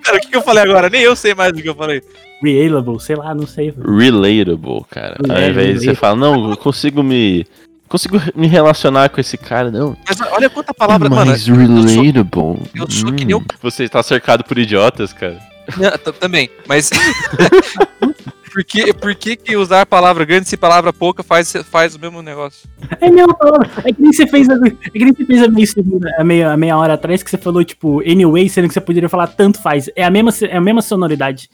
[0.04, 0.90] Cara, o que, que eu falei agora?
[0.90, 2.02] Nem eu sei mais do que eu falei.
[2.42, 3.74] Relatable, sei lá, não sei.
[3.78, 5.18] Relatable, cara.
[5.30, 5.96] Ao É, invés de você relatable.
[5.96, 7.46] falar, não, eu consigo me.
[7.90, 9.98] Consigo me relacionar com esse cara, não.
[10.08, 11.26] Mas olha quanta palavra, mano.
[11.26, 12.62] mais relatable.
[12.76, 15.40] eu sou que nem o- Você está cercado por idiotas, cara.
[15.76, 16.90] Não, Também, mas.
[18.52, 22.22] por, que, por que, que usar palavra grande se palavra pouca faz, faz o mesmo
[22.22, 22.68] negócio?
[23.00, 23.70] É a mesma palavra.
[23.86, 26.24] É que nem você fez a, é que nem você fez a meia, segunda- a
[26.24, 29.28] meia, a meia hora atrás que você falou, tipo, anyway, sendo que você poderia falar
[29.28, 29.90] tanto faz.
[29.96, 31.50] É a mesma, é a mesma sonoridade.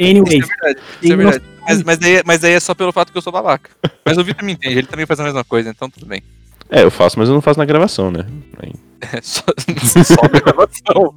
[0.00, 0.38] Anyway.
[0.38, 0.86] Isso é verdade.
[1.02, 1.44] Isso é verdade.
[1.68, 3.70] Mas, mas, daí, mas daí é só pelo fato que eu sou babaca.
[4.04, 6.22] Mas o Vitor me entende, ele também faz a mesma coisa, então tudo bem.
[6.70, 8.24] É, eu faço, mas eu não faço na gravação, né?
[8.62, 8.72] Aí-
[9.12, 9.42] É só,
[10.04, 11.14] só a gravação.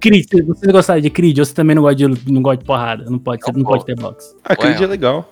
[0.00, 3.04] Creed, vocês gostaram de Creed, ou você também não gosta de, não gosta de porrada?
[3.08, 4.34] Não pode, você Não não pode ter box.
[4.44, 4.84] Ah, Creed Ué.
[4.84, 5.30] é legal.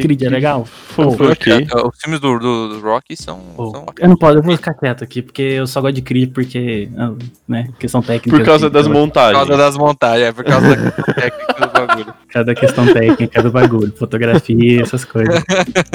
[0.00, 0.64] Creed é legal?
[0.64, 1.66] Foi, foi ok.
[1.84, 3.38] Os filmes do, do, do Rocky são.
[3.56, 3.86] Pô, são...
[3.98, 6.88] eu não posso, eu vou ficar quieto aqui, porque eu só gosto de Creed porque,
[6.96, 7.12] ah,
[7.46, 8.36] né, questão técnica.
[8.36, 9.38] Por causa assim, das então, Por montagens.
[9.38, 12.14] causa das montagens, é por causa da técnica do bagulho.
[12.22, 15.44] Por causa da questão técnica do bagulho, fotografia, essas coisas.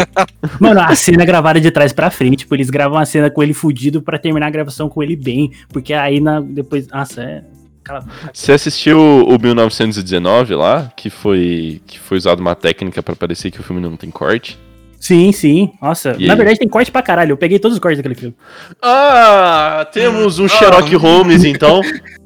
[0.62, 3.42] Mano, a cena é gravada de trás pra frente, tipo, eles gravam a cena com
[3.42, 7.44] ele fudido pra terminar a gravação com ele bem, porque aí na, depois, nossa, é...
[7.88, 8.30] Cala a boca.
[8.34, 13.60] Você assistiu o 1919 lá, que foi que foi usado uma técnica pra parecer que
[13.60, 14.60] o filme não tem corte?
[15.00, 16.38] Sim, sim, nossa, E na aí?
[16.38, 18.36] verdade tem corte pra caralho, eu peguei todos os cortes daquele filme.
[18.82, 21.82] Ah, temos um Sherlock Holmes então.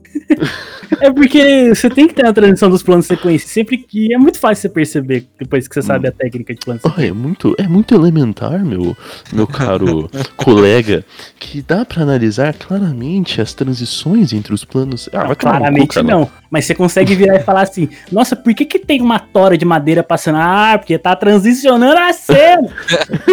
[0.99, 4.17] É porque você tem que ter a transição dos planos de sequência, sempre que é
[4.17, 7.13] muito fácil você perceber depois que você sabe a técnica de plano de sequência.
[7.13, 8.95] Oh, é muito é muito elementar, meu
[9.31, 11.03] meu caro colega,
[11.39, 15.09] que dá pra analisar claramente as transições entre os planos.
[15.13, 16.07] Ah, cu, Claramente cara.
[16.07, 16.29] não.
[16.49, 19.65] Mas você consegue virar e falar assim: Nossa, por que, que tem uma tora de
[19.65, 20.37] madeira passando?
[20.37, 22.67] Ah, porque tá transicionando a cena.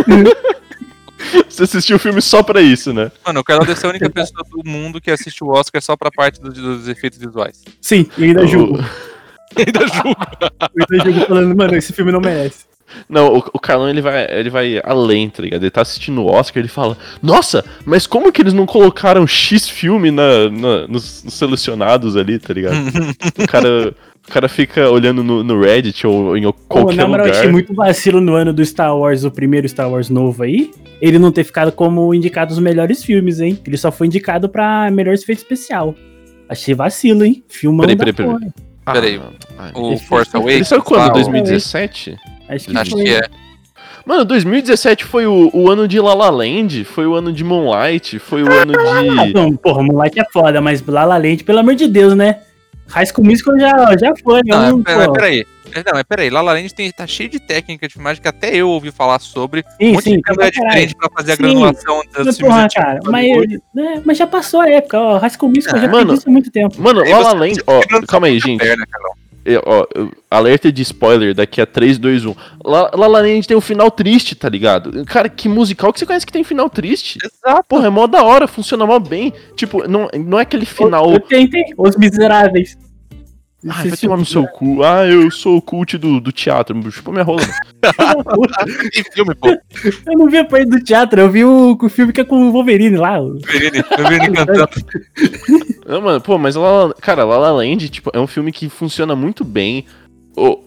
[1.48, 3.10] Você assistiu o filme só pra isso, né?
[3.26, 5.96] Mano, o Carlão deve ser a única pessoa do mundo que assiste o Oscar só
[5.96, 7.62] pra parte do- dos efeitos visuais.
[7.80, 8.78] Sim, e ainda julgo.
[9.56, 10.16] Ainda julgo.
[10.76, 12.66] Eu ainda julgo falando, mano, esse filme não merece.
[13.08, 15.62] Não, o, o Carlão ele vai, ele vai além, tá ligado?
[15.62, 19.68] Ele tá assistindo o Oscar ele fala: Nossa, mas como que eles não colocaram X
[19.68, 22.76] filme na, na- nos, nos selecionados ali, tá ligado?
[23.42, 23.94] o, cara,
[24.28, 27.40] o cara fica olhando no, no Reddit ou em Pô, qualquer na moral, eu lugar.
[27.40, 30.70] achei muito vacilo no ano do Star Wars, o primeiro Star Wars novo aí.
[31.00, 33.58] Ele não ter ficado como indicado os melhores filmes, hein?
[33.66, 35.94] Ele só foi indicado pra melhor efeito especial.
[36.48, 37.42] Achei vacilo, hein?
[37.48, 38.30] Filmão Peraí, peraí, peraí.
[38.32, 38.54] porra.
[38.86, 39.20] Ah, Peraí.
[39.58, 40.68] ai, O Force Ele Awakens.
[40.68, 41.00] saiu quando?
[41.00, 42.16] lá, o- 2017?
[42.48, 43.04] Acho que, Acho foi.
[43.04, 43.20] que é.
[44.06, 48.18] Mano, 2017 foi o, o ano de La La Land, foi o ano de Moonlight,
[48.18, 49.32] foi o ano Ah, de.
[49.34, 52.38] não, porra, Moonlight é foda, mas La La Land, pelo amor de Deus, né?
[52.89, 55.12] High School Musical já, já foi, eu Não, não, é, mas pô.
[55.12, 55.47] peraí.
[55.74, 56.30] É, Não, mas peraí.
[56.30, 59.18] La La Land tem, tá cheio de técnica de filmagem que até eu ouvi falar
[59.18, 59.62] sobre.
[59.78, 61.43] Sim, um monte sim, de câmera diferente pra fazer a Sim.
[61.43, 65.18] granulação dos Mas, filmes porra, cara, mas, né, mas já passou a época, ó.
[65.18, 66.80] High School Musical Ah, já mano, fez isso há muito tempo.
[66.80, 68.59] Mano, La La Land, ó, calma aí, gente.
[68.61, 69.12] perna, Carlão.
[69.64, 72.34] Ó, eu- alerta de spoiler daqui a 3, 2, 1.
[72.64, 75.05] La La La Land tem um final triste, tá ligado?
[75.07, 77.18] Cara, que musical que você conhece que tem final triste?
[77.24, 77.64] Exato.
[77.68, 79.32] Porra, é mó da hora, funciona mó bem.
[79.57, 81.11] Tipo, não, não é aquele final.
[81.12, 82.76] Eu tentei, Os Miseráveis.
[83.66, 84.84] Ai, vai tomar no seu cu.
[84.84, 86.90] Ah, eu sou o cult do, do teatro.
[86.92, 87.42] Chupa minha rola.
[88.92, 89.48] Tem filme, pô.
[89.48, 92.48] Eu não vi a parte do teatro, eu vi o, o filme que é com
[92.48, 93.18] o Wolverine lá.
[93.18, 94.68] Wolverine, Wolverine cantando.
[95.88, 98.68] Não, mano, pô, mas La La, cara, La La Land, tipo, é um filme que
[98.68, 99.86] funciona muito bem.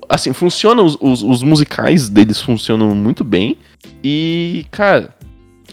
[0.09, 3.55] Assim, funciona, os, os, os musicais deles funcionam muito bem.
[4.03, 5.15] E, cara,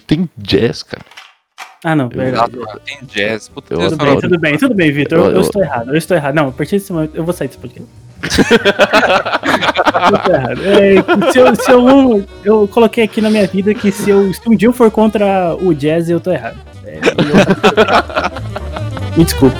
[0.06, 1.04] tem jazz, cara.
[1.84, 2.52] Ah, não, verdade.
[2.84, 3.48] Tem jazz.
[3.48, 5.18] Puta, Tudo bem, tudo bem, tudo bem, Vitor.
[5.18, 6.34] Eu, Eu- eu estou errado, eu estou errado.
[6.34, 7.88] Não, a partir desse momento eu vou sair desse podcast.
[10.10, 10.60] eu estou errado.
[10.66, 14.40] É, se eu, se eu, eu coloquei aqui na minha vida que se, eu, se
[14.48, 16.56] um dia eu for contra o jazz, eu tô errado.
[16.84, 17.02] É, eu-
[19.16, 19.56] Me desculpe.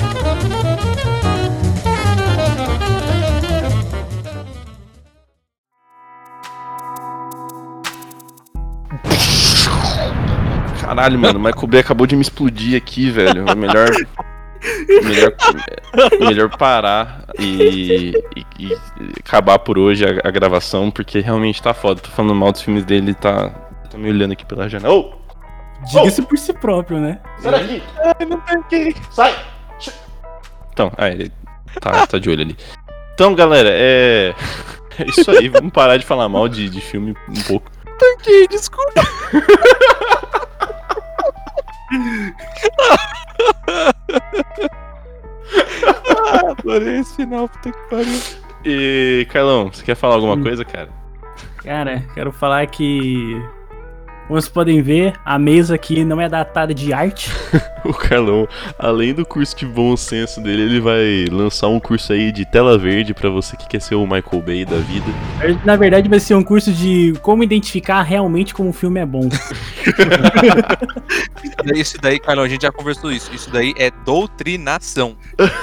[10.89, 13.45] Caralho, mano, o Michael Bay acabou de me explodir aqui, velho.
[13.47, 13.91] É melhor.
[15.05, 15.35] melhor,
[16.19, 18.77] melhor parar e, e, e
[19.21, 22.01] acabar por hoje a, a, gravação, porque realmente tá foda.
[22.01, 23.51] Tô falando mal dos filmes dele tá.
[23.91, 24.95] Tô me olhando aqui pela janela.
[24.95, 25.13] Oh!
[25.85, 26.25] Diga-se oh!
[26.25, 27.21] por si próprio, né?
[27.39, 27.83] Sai daqui!
[27.99, 28.97] Ai, não aqui!
[29.11, 29.35] Sai!
[30.73, 31.31] Então, ah, ele
[31.81, 32.57] tá, tá de olho ali.
[33.13, 34.35] Então, galera, é.
[34.99, 37.71] É isso aí, vamos parar de falar mal de, de filme um pouco.
[37.99, 39.03] Tanquei, desculpa.
[46.27, 48.21] ah, adorei esse final, puta que pariu.
[48.65, 50.43] E, Carlão, você quer falar alguma hum.
[50.43, 50.91] coisa, cara?
[51.63, 53.41] Cara, quero falar que
[54.29, 57.31] como vocês podem ver, a mesa aqui não é datada de arte.
[57.83, 58.47] o Carlão,
[58.79, 62.77] além do curso de bom senso dele, ele vai lançar um curso aí de tela
[62.77, 65.07] verde para você que quer ser o Michael Bay da vida.
[65.65, 69.31] Na verdade, vai ser um curso de como identificar realmente como um filme é bom.
[71.75, 73.35] isso daí, Carlão, a gente já conversou isso.
[73.35, 75.17] Isso daí é doutrinação.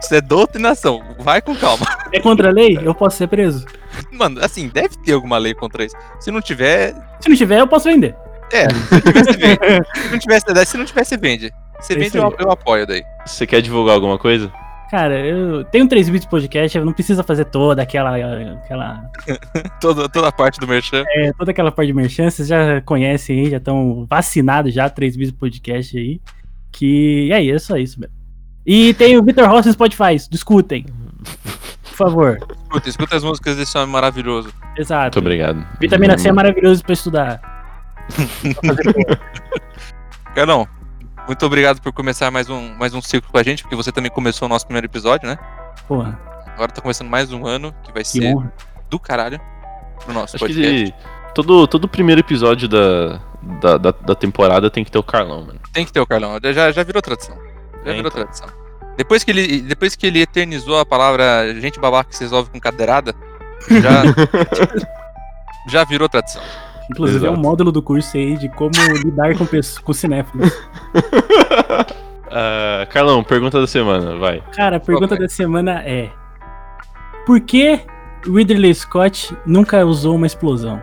[0.00, 1.02] Isso é doutrinação.
[1.18, 1.84] Vai com calma.
[2.12, 2.78] É contra a lei?
[2.80, 3.66] Eu posso ser preso.
[4.12, 5.96] Mano, assim, deve ter alguma lei contra isso.
[6.18, 6.94] Se não tiver.
[7.20, 8.16] Se não tiver, eu posso vender.
[8.52, 9.86] É, se não tiver, vende.
[9.94, 11.52] se não tiver, se não tiver, você vende.
[11.80, 13.02] Você vende, eu, eu, apoio daí.
[13.24, 14.52] Você quer divulgar alguma coisa?
[14.90, 18.16] Cara, eu tenho 3 bits podcast, eu não precisa fazer toda aquela.
[18.16, 19.08] aquela...
[19.80, 21.04] toda, toda a parte do merchan.
[21.08, 25.16] É, toda aquela parte do merchan, vocês já conhecem aí, já estão vacinados já, 3
[25.16, 26.20] bits podcast aí.
[26.72, 28.14] Que é isso, é isso mesmo.
[28.66, 30.84] E tem o Vitor Rossi no Spotify, discutem.
[32.00, 32.38] Por favor.
[32.62, 34.50] Escuta, escuta as músicas desse homem maravilhoso.
[34.74, 35.02] Exato.
[35.02, 35.66] Muito obrigado.
[35.78, 37.38] Vitamina C é maravilhoso pra estudar.
[40.34, 40.66] Carlão,
[41.26, 44.10] muito obrigado por começar mais um, mais um ciclo com a gente, porque você também
[44.10, 45.36] começou o nosso primeiro episódio, né?
[45.86, 46.18] Porra.
[46.54, 48.50] Agora tá começando mais um ano, que vai que ser honra.
[48.88, 49.38] do caralho
[50.02, 50.92] pro nosso Acho podcast.
[50.92, 50.94] Que
[51.34, 53.20] todo, todo primeiro episódio da,
[53.60, 55.60] da, da, da, temporada tem que ter o Carlão, mano.
[55.70, 57.36] Tem que ter o Carlão, já, já virou tradição.
[57.84, 58.10] Já é, virou então.
[58.10, 58.59] tradição.
[59.00, 62.60] Depois que, ele, depois que ele eternizou a palavra gente babaca que se resolve com
[62.60, 63.14] cadeirada,
[63.66, 64.02] já,
[65.66, 66.42] já virou tradição.
[66.90, 67.34] Inclusive Exato.
[67.34, 69.46] é um módulo do curso aí de como lidar com,
[69.82, 70.52] com cinéfilos.
[72.26, 74.42] Uh, Carlão, pergunta da semana, vai.
[74.54, 76.10] Cara, a pergunta da semana é:
[77.24, 77.80] Por que
[78.26, 80.78] Ridley Scott nunca usou uma explosão?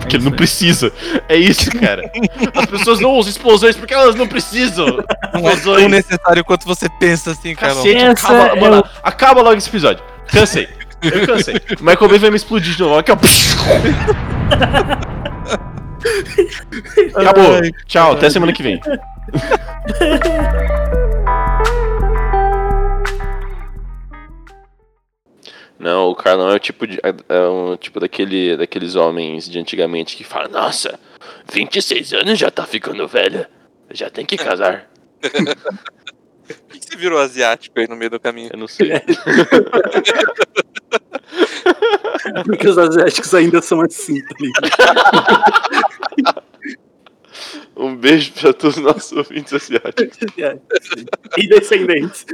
[0.00, 0.92] Porque ele não precisa.
[1.28, 2.10] É isso, cara.
[2.54, 4.86] As pessoas não usam explosões porque elas não precisam.
[5.32, 7.74] Não é tão necessário quanto você pensa assim, cara.
[7.74, 8.84] Cacete, acaba, é mano, o...
[9.02, 10.02] acaba logo esse episódio.
[10.26, 10.68] Cansei.
[11.02, 11.56] Eu cansei.
[11.80, 12.98] O Michael Bay vai me explodir de novo.
[12.98, 13.16] Aqui, ó.
[17.14, 17.60] Acabou.
[17.86, 18.80] Tchau, até semana que vem.
[25.80, 26.98] Não, o Carlão é o tipo de.
[27.02, 31.00] É, é um tipo daquele, daqueles homens de antigamente que fala, nossa,
[31.50, 33.48] 26 anos já tá ficando velha.
[33.90, 34.90] Já tem que casar.
[35.22, 38.50] Por que você virou asiático aí no meio do caminho?
[38.52, 38.90] Eu não sei.
[42.44, 44.68] Porque os asiáticos ainda são assim, tá ligado?
[47.76, 50.18] Um beijo pra todos os nossos ouvintes asiáticos.
[51.38, 52.26] e descendentes.